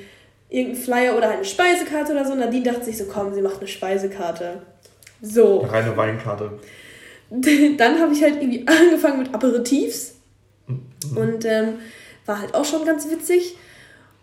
[0.49, 2.33] irgendein Flyer oder halt eine Speisekarte oder so.
[2.33, 4.63] Und Nadine dachte sich so, komm, sie macht eine Speisekarte.
[5.21, 5.59] So.
[5.59, 6.53] Reine Weinkarte.
[7.31, 10.15] Dann habe ich halt irgendwie angefangen mit Aperitifs.
[10.67, 11.17] Mhm.
[11.17, 11.79] Und ähm,
[12.27, 13.57] war halt auch schon ganz witzig.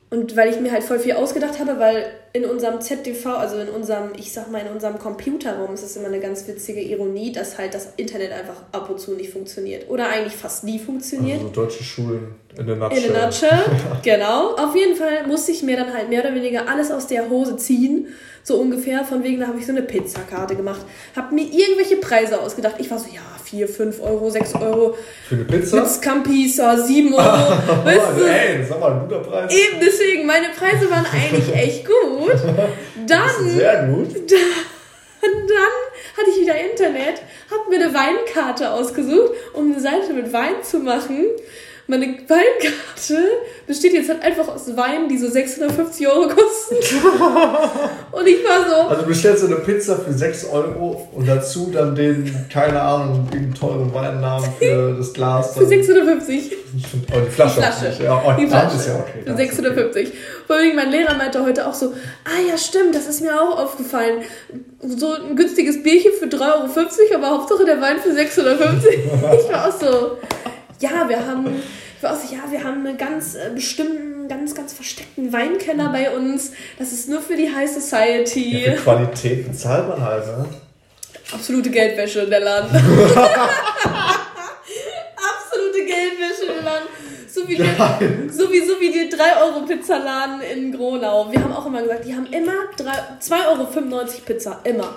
[0.09, 3.67] Und weil ich mir halt voll viel ausgedacht habe, weil in unserem ZDV, also in
[3.67, 7.57] unserem, ich sag mal, in unserem Computerraum ist es immer eine ganz witzige Ironie, dass
[7.57, 9.89] halt das Internet einfach ab und zu nicht funktioniert.
[9.89, 11.39] Oder eigentlich fast nie funktioniert.
[11.39, 13.03] Also deutsche Schulen in der Nutshell.
[13.03, 13.65] In a nutshell,
[14.03, 14.55] genau.
[14.55, 17.57] Auf jeden Fall musste ich mir dann halt mehr oder weniger alles aus der Hose
[17.57, 18.07] ziehen.
[18.43, 19.03] So ungefähr.
[19.03, 20.85] Von wegen, da habe ich so eine Pizzakarte gemacht.
[21.17, 22.75] Hab mir irgendwelche Preise ausgedacht.
[22.79, 24.97] Ich war so, ja, 4, 5 Euro, 6 Euro.
[25.27, 25.77] Für eine Pizza?
[25.77, 27.23] Mit Scampisa, 7 Euro.
[27.85, 28.23] weißt du?
[28.25, 29.53] ey, das ist aber ein guter Preis.
[29.53, 32.31] Eben deswegen, meine Preise waren eigentlich echt gut.
[33.07, 34.09] Dann, sehr gut.
[35.21, 35.73] dann
[36.17, 40.79] hatte ich wieder Internet, hab mir eine Weinkarte ausgesucht, um eine Seite mit Wein zu
[40.79, 41.25] machen.
[41.89, 43.23] Meine Weinkarte
[43.65, 46.75] besteht jetzt halt einfach aus Weinen, die so 650 Euro kosten.
[48.11, 51.69] Und ich war so, Also du bestellst so eine Pizza für 6 Euro und dazu
[51.71, 55.53] dann den, keine Ahnung, irgendeinen teuren Weinnamen für das Glas.
[55.53, 56.45] für Dann, 650.
[56.87, 57.55] Stimmt, oh, die Flasche.
[57.55, 57.85] Die Flasche.
[57.87, 58.01] nicht.
[58.01, 58.75] Ja, oh, Die Flasche.
[58.75, 59.19] ist ja okay.
[59.19, 59.61] Für dann ist okay.
[59.61, 60.13] 650.
[60.47, 61.93] Vor allem mein Lehrer meinte heute auch so,
[62.25, 64.23] ah ja stimmt, das ist mir auch aufgefallen.
[64.81, 68.93] So ein günstiges Bierchen für 3,50 Euro, aber Hauptsache der Wein für 650.
[68.95, 70.17] ich war auch so,
[70.79, 71.61] ja, wir haben,
[72.01, 76.51] ja, wir haben einen ganz äh, bestimmten, ganz, ganz versteckten Weinkenner bei uns.
[76.77, 78.65] Das ist nur für die High Society.
[78.65, 80.45] Ja, für Qualität bezahlt man halt, ne?
[81.33, 82.69] Absolute Geldwäsche in der Laden.
[85.15, 86.87] Absolute Geldwäsche in der Laden.
[87.29, 87.67] So wie, der,
[88.31, 91.31] so wie, so wie die 3-Euro-Pizzaladen in Gronau.
[91.31, 93.65] Wir haben auch immer gesagt, die haben immer drei- 2,95 Euro
[94.25, 94.59] Pizza.
[94.63, 94.95] Immer.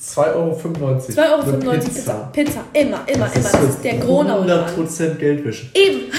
[0.00, 0.52] 2,95 Euro.
[0.52, 2.30] 2,95 Euro Pizza.
[2.32, 2.64] Pizza.
[2.72, 3.50] Immer, immer, das immer.
[3.50, 4.42] Das ist der Gronau.
[4.42, 5.66] 100% Geldwäsche.
[5.74, 6.12] Eben.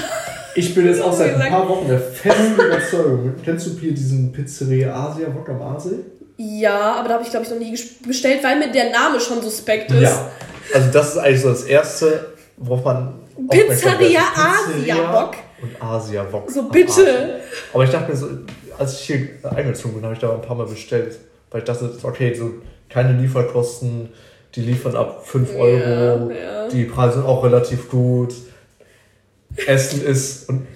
[0.54, 3.34] Ich bin jetzt auch seit ein paar Wochen der festen Überzeugung.
[3.44, 5.96] Kennst du hier diesen Pizzeria Asia Wok am Aasee?
[6.36, 9.40] Ja, aber da habe ich glaube ich noch nie bestellt, weil mir der Name schon
[9.40, 10.02] suspekt ist.
[10.02, 10.30] Ja,
[10.72, 12.26] also das ist eigentlich so das Erste,
[12.56, 13.14] worauf man
[13.50, 15.34] Pizzeria Asia Wok.
[15.62, 16.50] Und Asia Wok.
[16.50, 17.40] So bitte.
[17.72, 18.28] Aber ich dachte mir so,
[18.78, 21.18] als ich hier eingezogen bin, habe ich da ein paar Mal bestellt.
[21.50, 22.54] Weil ich dachte, okay, so
[22.88, 24.10] keine Lieferkosten,
[24.54, 26.68] die liefern ab 5 Euro, ja, ja.
[26.68, 28.34] die Preise sind auch relativ gut.
[29.66, 30.66] Essen ist und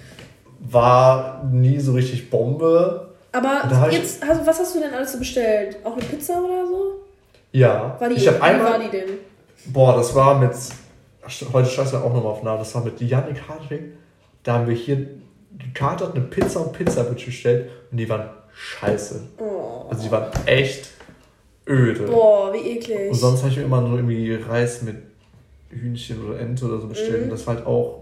[0.59, 3.09] war nie so richtig Bombe.
[3.31, 5.77] Aber jetzt, also, was hast du denn alles so bestellt?
[5.83, 6.93] Auch eine Pizza oder so?
[7.51, 7.95] Ja.
[7.99, 8.71] War die, ich habe einmal.
[8.71, 9.09] war die denn?
[9.67, 10.51] Boah, das war mit.
[11.53, 12.59] Heute scheiße auch nochmal auf Namen.
[12.59, 13.93] Das war mit Yannick Hartwig.
[14.43, 15.07] Da haben wir hier
[15.57, 19.21] gekatert eine Pizza und Pizza bestellt und die waren scheiße.
[19.37, 19.87] Oh.
[19.89, 20.89] Also die waren echt
[21.69, 22.03] öde.
[22.03, 23.11] Boah, wie eklig.
[23.11, 24.97] Und sonst habe ich mir immer nur irgendwie Reis mit
[25.69, 27.23] Hühnchen oder Ente oder so bestellt.
[27.23, 27.99] Und das war halt auch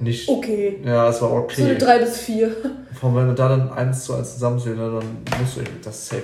[0.00, 0.28] nicht.
[0.28, 0.78] Okay.
[0.84, 1.62] Ja, es war okay.
[1.62, 2.50] So eine 3 bis 4.
[3.00, 6.08] Vor allem, wenn du da dann eins zu eins zusammenzählst, ne, dann musst du das
[6.08, 6.22] safe.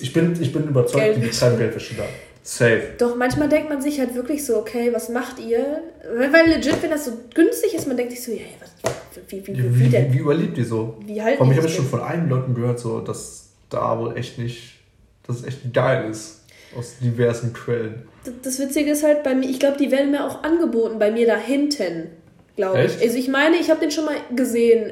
[0.00, 2.04] Ich bin, ich bin überzeugt, die betreiben Geldwäsche da.
[2.42, 2.82] Safe.
[2.98, 5.80] Doch, manchmal denkt man sich halt wirklich so, okay, was macht ihr?
[6.16, 8.72] Weil legit, wenn das so günstig ist, man denkt sich so, ja, was,
[9.28, 10.12] wie, wie, wie, wie, denn?
[10.12, 10.98] wie überlebt ihr so?
[11.06, 14.16] Wie halten Vor allem, ich habe schon von einigen Leuten gehört, so, dass da wohl
[14.16, 14.71] echt nicht,
[15.26, 16.40] dass es echt geil ist.
[16.76, 18.08] Aus diversen Quellen.
[18.42, 21.26] Das Witzige ist halt bei mir, ich glaube, die werden mir auch angeboten, bei mir
[21.26, 22.08] da hinten,
[22.56, 23.00] glaube ich.
[23.02, 24.90] Also ich meine, ich habe den schon mal gesehen.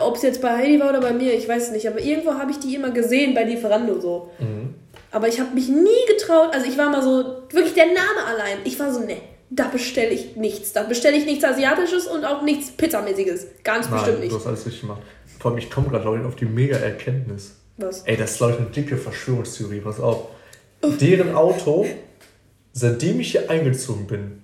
[0.00, 1.86] Ob es jetzt bei Heidi war oder bei mir, ich weiß nicht.
[1.88, 4.30] Aber irgendwo habe ich die immer gesehen bei Lieferando so.
[4.38, 4.74] Mhm.
[5.10, 6.54] Aber ich habe mich nie getraut.
[6.54, 8.58] Also ich war mal so, wirklich der Name allein.
[8.64, 9.16] Ich war so, ne,
[9.50, 10.72] da bestelle ich nichts.
[10.72, 13.48] Da bestelle ich nichts Asiatisches und auch nichts Pizzamäßiges.
[13.64, 14.32] Ganz Nein, bestimmt nicht.
[14.32, 15.02] Du hast alles richtig gemacht.
[15.38, 17.56] Vor allem, ich komme gerade, auf die Mega-Erkenntnis.
[17.82, 18.02] Was?
[18.02, 19.80] Ey, das ist, glaube ich, eine dicke Verschwörungstheorie.
[19.80, 20.28] Pass auf.
[21.00, 21.86] Deren Auto,
[22.72, 24.42] seitdem ich hier eingezogen bin,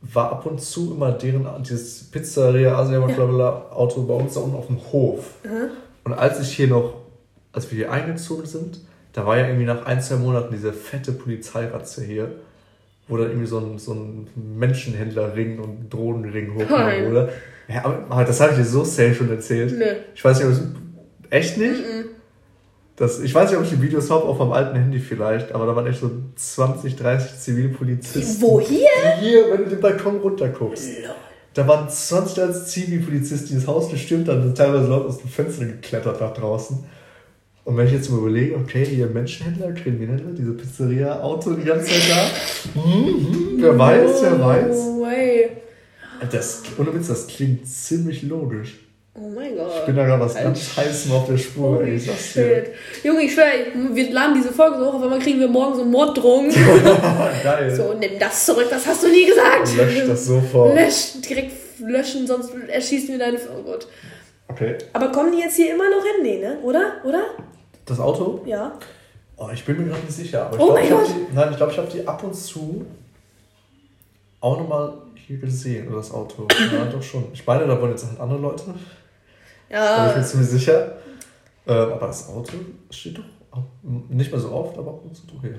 [0.00, 3.70] war ab und zu immer deren, dieses Pizzeria Asia ja.
[3.70, 5.34] Auto bei uns da unten auf dem Hof.
[5.44, 5.70] Mhm.
[6.04, 6.94] Und als ich hier noch,
[7.52, 8.80] als wir hier eingezogen sind,
[9.12, 12.32] da war ja irgendwie nach ein, zwei Monaten diese fette Polizeiratze hier,
[13.08, 17.32] wo dann irgendwie so ein, so ein Menschenhändlerring und Drohnenring hochgenommen wurde.
[17.68, 19.74] Ja, aber das habe ich dir so safe schon erzählt.
[19.78, 19.84] Nee.
[20.14, 20.60] Ich weiß nicht,
[21.30, 21.80] echt nicht?
[21.80, 21.93] Mm -mm.
[22.96, 25.66] Das, ich weiß nicht, ob ich die Videos habe, auf meinem alten Handy vielleicht, aber
[25.66, 28.40] da waren echt so 20, 30 Zivilpolizisten.
[28.40, 28.88] Wo hier?
[29.20, 31.00] Hier, wenn du den Balkon runterguckst.
[31.02, 31.14] Lol.
[31.54, 35.30] Da waren 20, 30 Zivilpolizisten, die das Haus gestürmt haben und teilweise Leute aus dem
[35.30, 36.84] Fenster geklettert nach draußen.
[37.64, 42.02] Und wenn ich jetzt mal überlege, okay, hier Menschenhändler, Kriminelle, diese Pizzeria-Auto die ganze Zeit
[42.10, 42.80] da.
[42.80, 44.76] Mhm, wer weiß, wer weiß.
[45.00, 45.50] Way.
[46.30, 48.83] Das, ohne Witz, das klingt ziemlich logisch.
[49.16, 49.72] Oh mein Gott.
[49.78, 51.94] Ich bin da gerade was ganz Heißem auf der Spur, ey.
[51.94, 52.64] Ich sag's dir.
[53.04, 53.46] Junge, ich schwöre,
[53.92, 56.50] wir laden diese Folge so hoch, auf einmal kriegen wir morgen so einen Morddrohung.
[57.42, 57.74] Geil.
[57.74, 59.76] So, nimm das zurück, das hast du nie gesagt.
[59.76, 60.74] Lösch das sofort.
[60.74, 63.38] Lösch, direkt löschen, sonst erschießen wir deine.
[63.56, 63.86] Oh Gott.
[64.48, 64.78] Okay.
[64.92, 66.22] Aber kommen die jetzt hier immer noch hin?
[66.22, 66.58] Nee, ne?
[66.62, 66.94] Oder?
[67.04, 67.24] Oder?
[67.86, 68.42] Das Auto?
[68.46, 68.72] Ja.
[69.36, 70.46] Oh, ich bin mir gerade nicht sicher.
[70.46, 71.08] Aber ich oh glaub, mein Gott.
[71.08, 72.84] Die, nein, ich glaube, ich habe die ab und zu
[74.40, 76.46] auch nochmal hier gesehen, oder das Auto.
[76.50, 77.26] ja, doch schon.
[77.32, 78.64] Ich meine, da wollen jetzt halt andere Leute.
[79.74, 79.96] Ja.
[79.96, 80.92] Aber ich bin ziemlich sicher.
[81.66, 82.52] Ähm, aber das Auto
[82.90, 83.24] steht doch
[83.82, 85.58] nicht mehr so oft, aber ab und zu doch hier.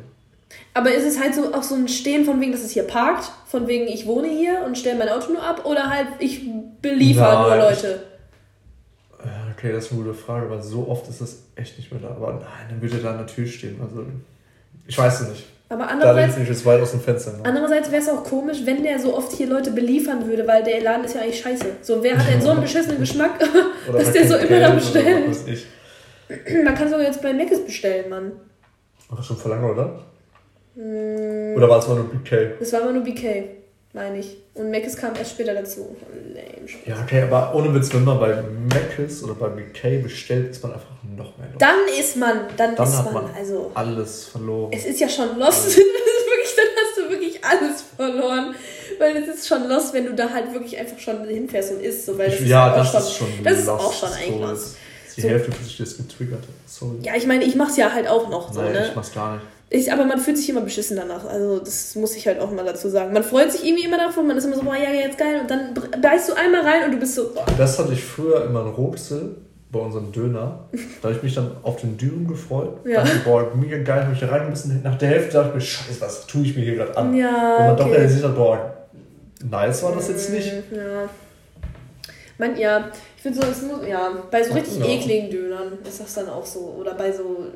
[0.74, 3.32] Aber ist es halt so auch so ein Stehen von wegen, dass es hier parkt,
[3.46, 6.48] von wegen ich wohne hier und stelle mein Auto nur ab oder halt ich
[6.82, 8.04] beliefer nur Leute?
[9.58, 12.10] Okay, das ist eine gute Frage, weil so oft ist das echt nicht mehr da.
[12.10, 13.80] Aber nein, dann würde da an der Tür stehen.
[13.82, 14.06] Also,
[14.88, 15.44] ich weiß es nicht.
[15.68, 17.32] Aber andererseits, da ich jetzt weit aus dem Fenster.
[17.34, 17.40] Ne?
[17.44, 20.82] Andererseits wäre es auch komisch, wenn der so oft hier Leute beliefern würde, weil der
[20.82, 21.66] Laden ist ja eigentlich scheiße.
[21.82, 23.40] So, wer hat denn so einen beschissenen Geschmack,
[23.92, 25.38] dass der so immer da bestellt?
[26.64, 28.34] Man kann sogar jetzt bei Mc's bestellen, Mann.
[29.12, 30.00] Ach, schon vor lange, oder?
[30.76, 32.58] Mm, oder war es immer nur BK?
[32.60, 33.65] Es war immer nur BK
[33.96, 34.38] meine ich.
[34.54, 35.96] Und Mc's kam erst später dazu.
[36.34, 36.68] Lame.
[36.86, 40.74] Ja, okay, aber ohne Witz, wenn man bei Mc's oder bei BK bestellt, ist man
[40.74, 41.58] einfach noch mehr los.
[41.58, 44.72] Dann ist man, dann, dann ist hat man, man also alles verloren.
[44.74, 45.66] Es ist ja schon lost.
[45.68, 48.56] das ist wirklich, dann hast du wirklich alles verloren.
[49.00, 52.06] Weil es ist schon lost, wenn du da halt wirklich einfach schon hinfährst und isst.
[52.06, 54.40] So, weil das ja, ist das schon, ist schon Das ist auch schon eigentlich so
[54.40, 54.78] lost.
[55.16, 55.30] Die so.
[55.30, 56.54] Hälfte, bis ich das getriggert habe.
[56.66, 56.98] Sorry.
[57.02, 58.88] Ja, ich meine, ich mach's ja halt auch noch so, Nein, ne?
[58.90, 59.46] ich mach's gar nicht.
[59.76, 61.26] Ich, aber man fühlt sich immer beschissen danach.
[61.26, 63.12] Also, das muss ich halt auch mal dazu sagen.
[63.12, 65.42] Man freut sich irgendwie immer davon, man ist immer so, boah, ja, jetzt geil.
[65.42, 67.46] Und dann beißt du einmal rein und du bist so, boah.
[67.58, 69.36] Das hatte ich früher immer in Rotsel
[69.70, 70.70] bei unserem Döner.
[71.02, 72.78] Da habe ich mich dann auf den Dürren gefreut.
[72.86, 73.04] Ja.
[73.04, 74.82] Dachte, boah, mega geil, habe ich da reingebissen.
[74.82, 77.14] Nach der Hälfte dachte ich mir, scheiße, was tue ich mir hier gerade an?
[77.14, 77.84] Ja, und man okay.
[77.84, 78.74] doch realisiert hat, boah,
[79.50, 80.54] nice war das jetzt nicht.
[80.72, 81.10] Ja.
[82.38, 84.86] Man, ja, ich finde so, es muss, ja, bei so richtig ja.
[84.86, 86.78] ekligen Dönern ist das dann auch so.
[86.80, 87.48] Oder bei so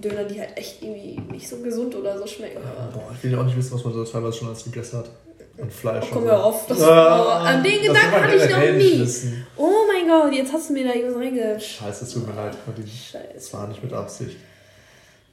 [0.00, 2.58] Döner, die halt echt irgendwie nicht so gesund oder so schmecken.
[2.58, 4.98] Aber Boah, ich will ja auch nicht wissen, was man da teilweise schon als gegessen
[4.98, 5.10] hat.
[5.60, 6.04] An Fleisch.
[6.10, 6.34] Oh, komm, und so.
[6.34, 6.66] auf.
[6.66, 9.00] Das, Ah, oh, an den Gedanken hatte ich noch nicht nie.
[9.00, 9.46] wissen.
[9.56, 11.76] Oh mein Gott, jetzt hast du mir da irgendwas reingesch...
[11.78, 12.86] Scheiße, es tut mir leid, Nadine.
[12.86, 13.28] Scheiße.
[13.34, 14.36] Das war nicht mit Absicht.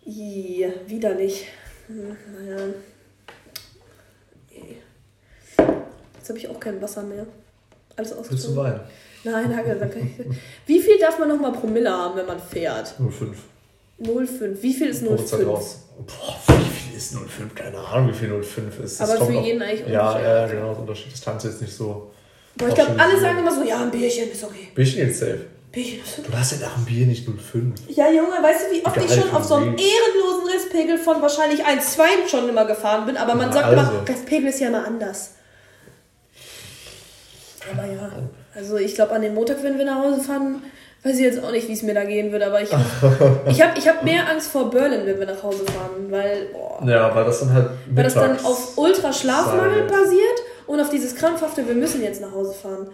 [0.05, 1.47] Ih, widerlich.
[1.87, 2.63] Hm, naja.
[6.17, 7.25] Jetzt habe ich auch kein Wasser mehr.
[7.97, 8.63] Alles Willst du ausgetrunken.
[8.63, 8.79] Wein?
[9.25, 10.07] Nein, danke, danke.
[10.65, 12.95] Wie viel darf man nochmal Promille haben, wenn man fährt?
[12.97, 13.37] 05.
[14.01, 14.61] 0,5.
[14.61, 15.45] Wie viel ist Probe 0,5?
[15.45, 15.79] raus.
[15.97, 17.53] Boah, wie viel ist 05?
[17.55, 18.99] Keine Ahnung, wie viel 05 ist.
[18.99, 20.27] Das Aber für auf- jeden eigentlich Ja, unterschiedlich.
[20.33, 21.13] ja, genau, das Unterschied.
[21.13, 22.11] Das tanzt jetzt nicht so.
[22.55, 24.69] Boah, ich glaube, alle sagen immer so, ja, ein Bierchen ist okay.
[24.75, 25.45] Bierchen jetzt safe.
[25.71, 26.27] Bierchen ist okay.
[26.31, 27.73] Du hast ja nach dem Bier nicht 05.
[27.89, 31.21] Ja, Junge, weißt du, wie oft Egal, ich schon auf so einem ehrenlosen Restpegel von
[31.21, 33.91] wahrscheinlich 1,2 schon immer gefahren bin, aber man Ja, sagt also.
[33.91, 35.31] immer, Restpegel ist ja immer anders.
[37.71, 38.11] Aber ja,
[38.53, 40.61] also ich glaube, an dem Montag, wenn wir nach Hause fahren,
[41.03, 42.69] weiß ich jetzt auch nicht, wie es mir da gehen wird, aber ich,
[43.47, 46.81] ich habe ich hab mehr Angst vor Berlin, wenn wir nach Hause fahren, weil, boah,
[46.87, 49.87] Ja, weil das dann halt weil das dann auf ultra Schlafmangel sein.
[49.87, 52.87] basiert und auf dieses krampfhafte, wir müssen jetzt nach Hause fahren.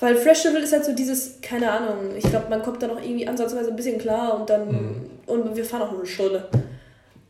[0.00, 3.26] Weil Freshable ist halt so dieses, keine Ahnung, ich glaube, man kommt da noch irgendwie
[3.26, 5.10] ansatzweise ein bisschen klar und dann, Mhm.
[5.26, 6.48] und wir fahren auch nur eine Stunde.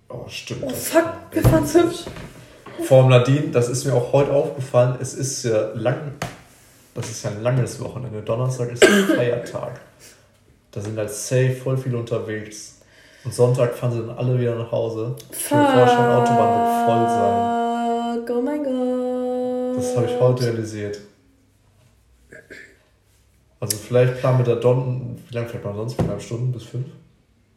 [0.08, 0.62] Oh, stimmt.
[0.64, 2.04] Oh fuck, wir fahren fünf.
[2.90, 6.12] Allem Nadine, das ist mir auch heute aufgefallen, es ist ja lang,
[6.96, 8.22] das ist ja ein langes Wochenende.
[8.22, 9.80] Donnerstag ist ein Feiertag.
[10.72, 12.80] Da sind halt safe voll viele unterwegs.
[13.24, 15.14] Und Sonntag fahren sie dann alle wieder nach Hause.
[15.30, 18.36] Ich kann mir vorstellen, Autobahn wird voll sein.
[18.36, 19.76] Oh mein Gott.
[19.78, 21.00] Das habe ich heute realisiert.
[23.60, 25.98] Also vielleicht planen wir da Don, wie lange fährt man sonst?
[25.98, 26.86] Eineinhalb Stunden bis fünf?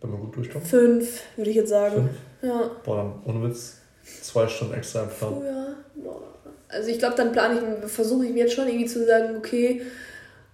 [0.01, 0.65] Wenn man gut durchkommt.
[0.65, 1.93] Fünf, würde ich jetzt sagen.
[1.95, 2.11] Fünf?
[2.41, 2.71] Ja.
[2.83, 3.77] Boah, dann ohne Witz
[4.21, 5.33] zwei Stunden extra im Plan.
[5.33, 5.75] Früher.
[5.95, 6.21] Boah.
[6.69, 9.81] Also ich glaube, dann plane ich, versuche ich mir jetzt schon irgendwie zu sagen, okay,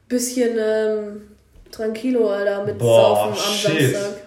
[0.08, 1.22] bisschen ähm,
[1.72, 3.94] tranquilo, Alter, mit Boah, Saufen am shit.
[3.94, 4.22] Samstag.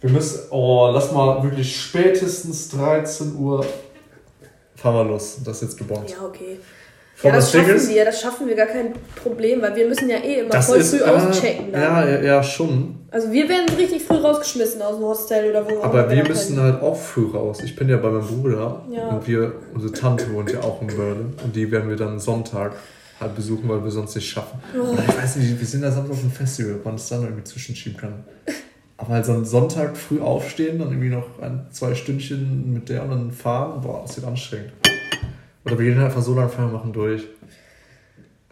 [0.00, 3.64] Wir müssen, oh, lass mal wirklich spätestens 13 Uhr
[4.76, 5.38] fahren wir los.
[5.44, 6.08] Das ist jetzt gebongt.
[6.10, 6.58] Ja, okay.
[7.22, 10.08] Ja, das das schaffen ist, wir, das schaffen wir gar kein Problem, weil wir müssen
[10.08, 11.72] ja eh immer das voll ist, früh äh, auschecken.
[11.72, 11.82] Dann.
[11.82, 12.94] ja, ja, ja, schon.
[13.10, 16.28] Also wir werden richtig früh rausgeschmissen aus dem Hostel oder wo auch Aber wir da
[16.28, 17.58] müssen halt auch früh raus.
[17.64, 19.08] Ich bin ja bei meinem Bruder Ja.
[19.08, 22.72] und wir, unsere Tante wohnt ja auch in Berlin und die werden wir dann Sonntag
[23.18, 24.60] halt besuchen, weil wir sonst nicht schaffen.
[24.74, 24.96] Oh.
[25.08, 27.44] Ich weiß nicht, wir sind da Samstag auf dem Festival, ob man es dann irgendwie
[27.44, 28.24] zwischenschieben kann.
[28.96, 33.02] Aber halt so einen Sonntag früh aufstehen, dann irgendwie noch ein, zwei Stündchen mit der
[33.02, 34.72] und dann fahren, boah, das wird anstrengend.
[35.64, 37.26] Oder wir gehen halt einfach so lange fahren machen durch.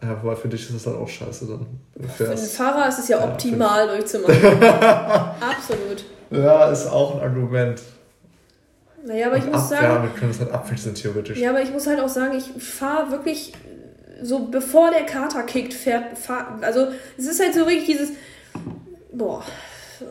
[0.01, 1.65] Ja, wobei für dich ist das halt auch scheiße dann.
[2.09, 2.37] Für den.
[2.37, 4.35] Fahrer ist es ja Ja, optimal durchzumachen.
[4.63, 6.05] Absolut.
[6.29, 7.81] Ja, ist auch ein Argument.
[9.03, 11.37] Naja, aber ich Und muss ab, sagen, Ja, wir können es halt abwechseln theoretisch.
[11.39, 13.53] Ja, aber ich muss halt auch sagen, ich fahre wirklich
[14.21, 16.87] so, bevor der Kater kickt, fährt, fahr, also
[17.17, 18.09] es ist halt so wirklich dieses,
[19.13, 19.43] boah,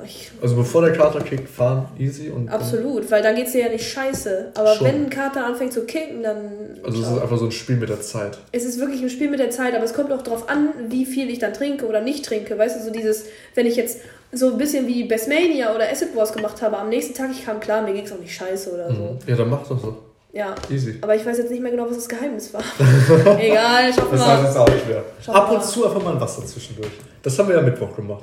[0.05, 2.49] ich, Also bevor der Kater kickt, fahren easy und.
[2.49, 4.53] absolut, weil dann geht's dir ja nicht scheiße.
[4.55, 4.87] Aber Schon.
[4.87, 6.51] wenn ein Kater anfängt zu kicken, dann.
[6.84, 8.39] Also es ist einfach so ein Spiel mit der Zeit.
[8.53, 11.07] es ist wirklich ein Spiel mit der Zeit, aber es kommt auch drauf an, wie
[11.07, 12.57] viel ich dann trinke oder nicht trinke.
[12.59, 14.01] Weißt du, so dieses, wenn ich jetzt
[14.32, 17.61] so ein bisschen wie Bestmania oder Acid Wars gemacht habe, am nächsten Tag, ich kam
[17.61, 19.03] klar, mir ging's auch nicht scheiße oder so.
[19.03, 19.18] Mhm.
[19.26, 19.97] Ja, dann mach doch so.
[20.32, 20.55] Ja.
[20.68, 20.99] Easy.
[21.01, 22.61] Aber ich weiß jetzt nicht mehr genau, was das Geheimnis war.
[23.39, 24.26] Egal, schaffen Das wir.
[24.26, 25.03] heißt jetzt auch nicht mehr.
[25.24, 25.55] Schau Ab mal.
[25.57, 26.91] und zu einfach mal ein Wasser zwischendurch.
[27.22, 28.22] Das haben wir ja Mittwoch gemacht.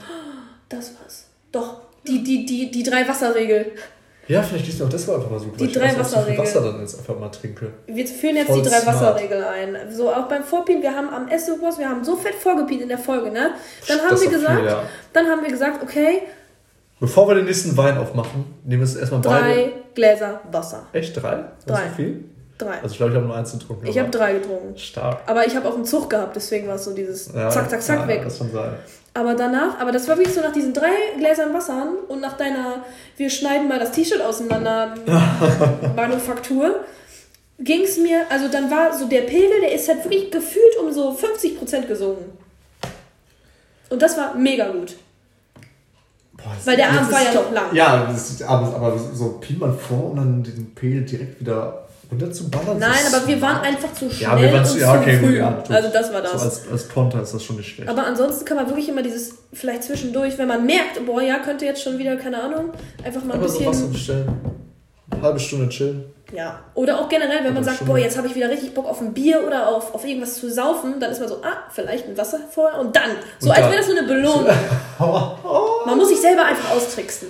[0.70, 1.26] Das war's.
[1.54, 3.72] Doch, die, die, die, die drei Wasserregel.
[4.28, 5.48] Ja, vielleicht liest du auch das war einfach mal so.
[5.48, 6.38] Die drei viel Wasserregeln.
[6.40, 7.72] Wasser dann jetzt einfach mal trinke.
[7.88, 8.98] Wir führen jetzt Voll die drei smart.
[8.98, 9.78] Wasserregel ein.
[9.92, 12.98] So auch beim Vorpien, wir haben am Essobos, wir haben so fett vorgepiet in der
[12.98, 13.52] Folge, ne?
[13.88, 14.84] Dann haben Das wir ist gesagt, viel, ja.
[15.14, 16.24] dann haben wir gesagt, okay,
[17.00, 19.72] Bevor wir den nächsten Wein aufmachen, nehmen wir es erstmal drei beide.
[19.94, 20.84] Gläser Wasser.
[20.94, 21.44] Echt drei?
[21.66, 21.84] Drei.
[21.84, 22.24] ist so viel?
[22.58, 22.76] Drei.
[22.76, 23.88] Also ich glaube, ich habe nur eins getrunken.
[23.88, 24.78] Ich habe drei getrunken.
[24.78, 25.20] Stark.
[25.26, 27.82] Aber ich habe auch einen Zug gehabt, deswegen war es so dieses Ja, zack, zack,
[27.82, 28.22] zack ja, weg.
[28.24, 28.74] Das kann sein.
[29.16, 32.84] Aber danach, aber das war wirklich so nach diesen drei Gläsern Wasser und nach deiner,
[33.16, 34.96] wir schneiden mal das T-Shirt auseinander,
[35.96, 36.80] Manufaktur,
[37.60, 40.92] ging es mir, also dann war so der Pegel, der ist halt wirklich gefühlt um
[40.92, 42.38] so 50% gesunken.
[43.90, 44.96] Und das war mega gut.
[46.36, 47.76] Boah, Weil der Abend war ja doch- noch lang.
[47.76, 51.83] Ja, das ist abends, aber so piept man vor und dann den Pegel direkt wieder
[52.14, 52.80] runter zu ballern.
[52.80, 55.38] Nein, aber wir waren einfach zu schnell Ja, wir waren und zu, ja, okay, früh.
[55.38, 56.32] ja, also das war das.
[56.32, 57.90] So als, als Konter ist das schon nicht schlecht.
[57.90, 61.66] aber ansonsten kann man wirklich immer dieses, vielleicht zwischendurch, wenn man merkt, boah, ja, könnte
[61.66, 62.72] jetzt schon wieder, keine Ahnung,
[63.04, 63.74] einfach mal ein aber so bisschen...
[63.74, 64.42] Wasser bestellen.
[65.12, 66.06] Eine halbe Stunde chillen.
[66.36, 66.62] Ja.
[66.74, 67.88] Oder auch generell, wenn man sagt, schon.
[67.88, 70.52] boah, jetzt habe ich wieder richtig Bock auf ein Bier oder auf, auf irgendwas zu
[70.52, 73.12] saufen, dann ist man so, ah, vielleicht ein Wasser vorher und dann.
[73.40, 74.48] So Und als wäre das so eine Belohnung.
[75.86, 77.28] Man muss sich selber einfach austricksen.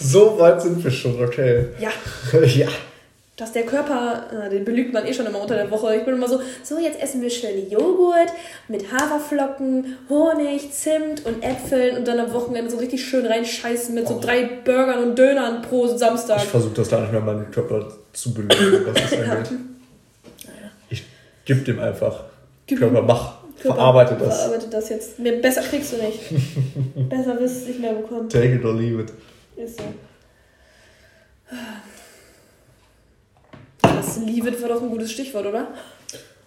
[0.00, 1.66] So weit sind wir schon, okay.
[1.78, 1.90] Ja.
[2.40, 2.68] ja.
[3.38, 5.94] Dass der Körper, äh, den belügt man eh schon immer unter der Woche.
[5.96, 8.28] Ich bin immer so, so jetzt essen wir schnell Joghurt
[8.66, 14.08] mit Haferflocken, Honig, Zimt und Äpfeln und dann am Wochenende so richtig schön reinscheißen mit
[14.08, 14.20] so Oh.
[14.20, 16.38] drei Burgern und Dönern pro Samstag.
[16.38, 19.52] Ich versuche das gar nicht mehr meinen Körper zu belügen, was das angeht.
[20.90, 21.04] Ich
[21.44, 22.24] gebe dem einfach.
[22.66, 23.38] Gib Körper, mach.
[23.60, 24.36] Körper, Verarbeite das.
[24.42, 25.18] Verarbeite das jetzt.
[25.20, 26.18] Mehr, besser kriegst du nicht.
[27.08, 28.28] besser wirst du es nicht mehr bekommen.
[28.28, 29.12] Take it or leave it.
[29.56, 29.84] Ist so.
[33.98, 35.68] Das Leave it war doch ein gutes Stichwort, oder?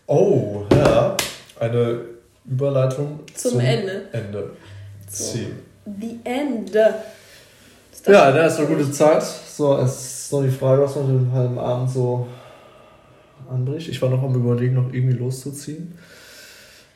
[0.08, 1.16] Oh, ja.
[1.60, 2.02] Eine
[2.46, 4.08] Überleitung Zum Ende.
[4.12, 4.52] Ende.
[5.10, 5.24] So.
[5.34, 5.56] Ziel.
[5.86, 6.74] The End.
[6.74, 9.24] Ja, da ist eine gute Zeit.
[9.24, 12.28] So, es ist noch die Frage, was man den halben Abend so
[13.50, 13.90] anbricht.
[13.90, 15.98] Ich war noch am überlegen, noch irgendwie loszuziehen.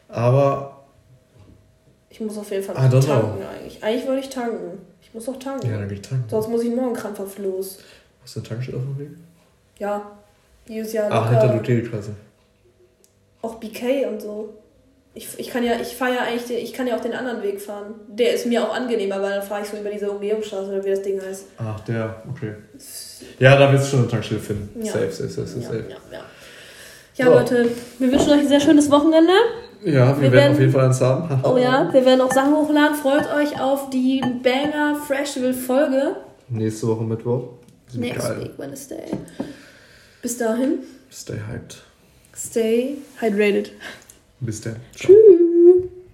[0.10, 0.84] Aber,
[2.10, 3.84] Ich muss auf jeden Fall tanken eigentlich.
[3.84, 4.80] Eigentlich wollte ich tanken.
[5.02, 5.70] Ich muss noch tanken.
[5.70, 6.26] ja, dann geh ich tanken.
[6.30, 7.80] Sonst muss ich morgen krampfhaft los.
[8.22, 9.10] Was ist der Tankstelle auf dem Weg?
[9.78, 10.12] Ja.
[10.68, 12.12] Ach, locker- hinter Luteri quasi.
[13.42, 14.54] auch BK und so.
[15.18, 17.42] Ich, ich kann ja, ich fahre ja eigentlich, den, ich kann ja auch den anderen
[17.42, 17.94] Weg fahren.
[18.10, 20.90] Der ist mir auch angenehmer, weil dann fahre ich so über diese Umgehungsstraße oder wie
[20.90, 21.46] das Ding heißt.
[21.58, 22.56] Ach, der, okay.
[23.40, 24.84] Ja, da wirst du schon eine Tankstelle finden.
[24.84, 24.92] Ja.
[24.92, 25.60] Safe, safe, safe, safe.
[25.62, 25.86] Ja, safe.
[25.90, 26.26] ja, ja.
[27.18, 27.32] Ja, So.
[27.32, 29.32] Leute, wir wünschen euch ein sehr schönes Wochenende.
[29.86, 31.42] Ja, wir, Wir werden, werden- auf jeden Fall eins haben.
[31.46, 32.96] Oh ja, wir werden auch Sachen hochladen.
[32.98, 36.18] Freut euch auf die Banger Freshville Folge.
[36.50, 37.44] Nächste Woche Mittwoch.
[37.94, 38.42] Next geil.
[38.42, 39.04] week, Wednesday.
[40.26, 40.80] Bis dahin,
[41.12, 41.84] Stay hyped.
[42.36, 43.74] stay hydrated.
[44.40, 44.78] Bis dann.
[44.96, 45.45] Tschüss.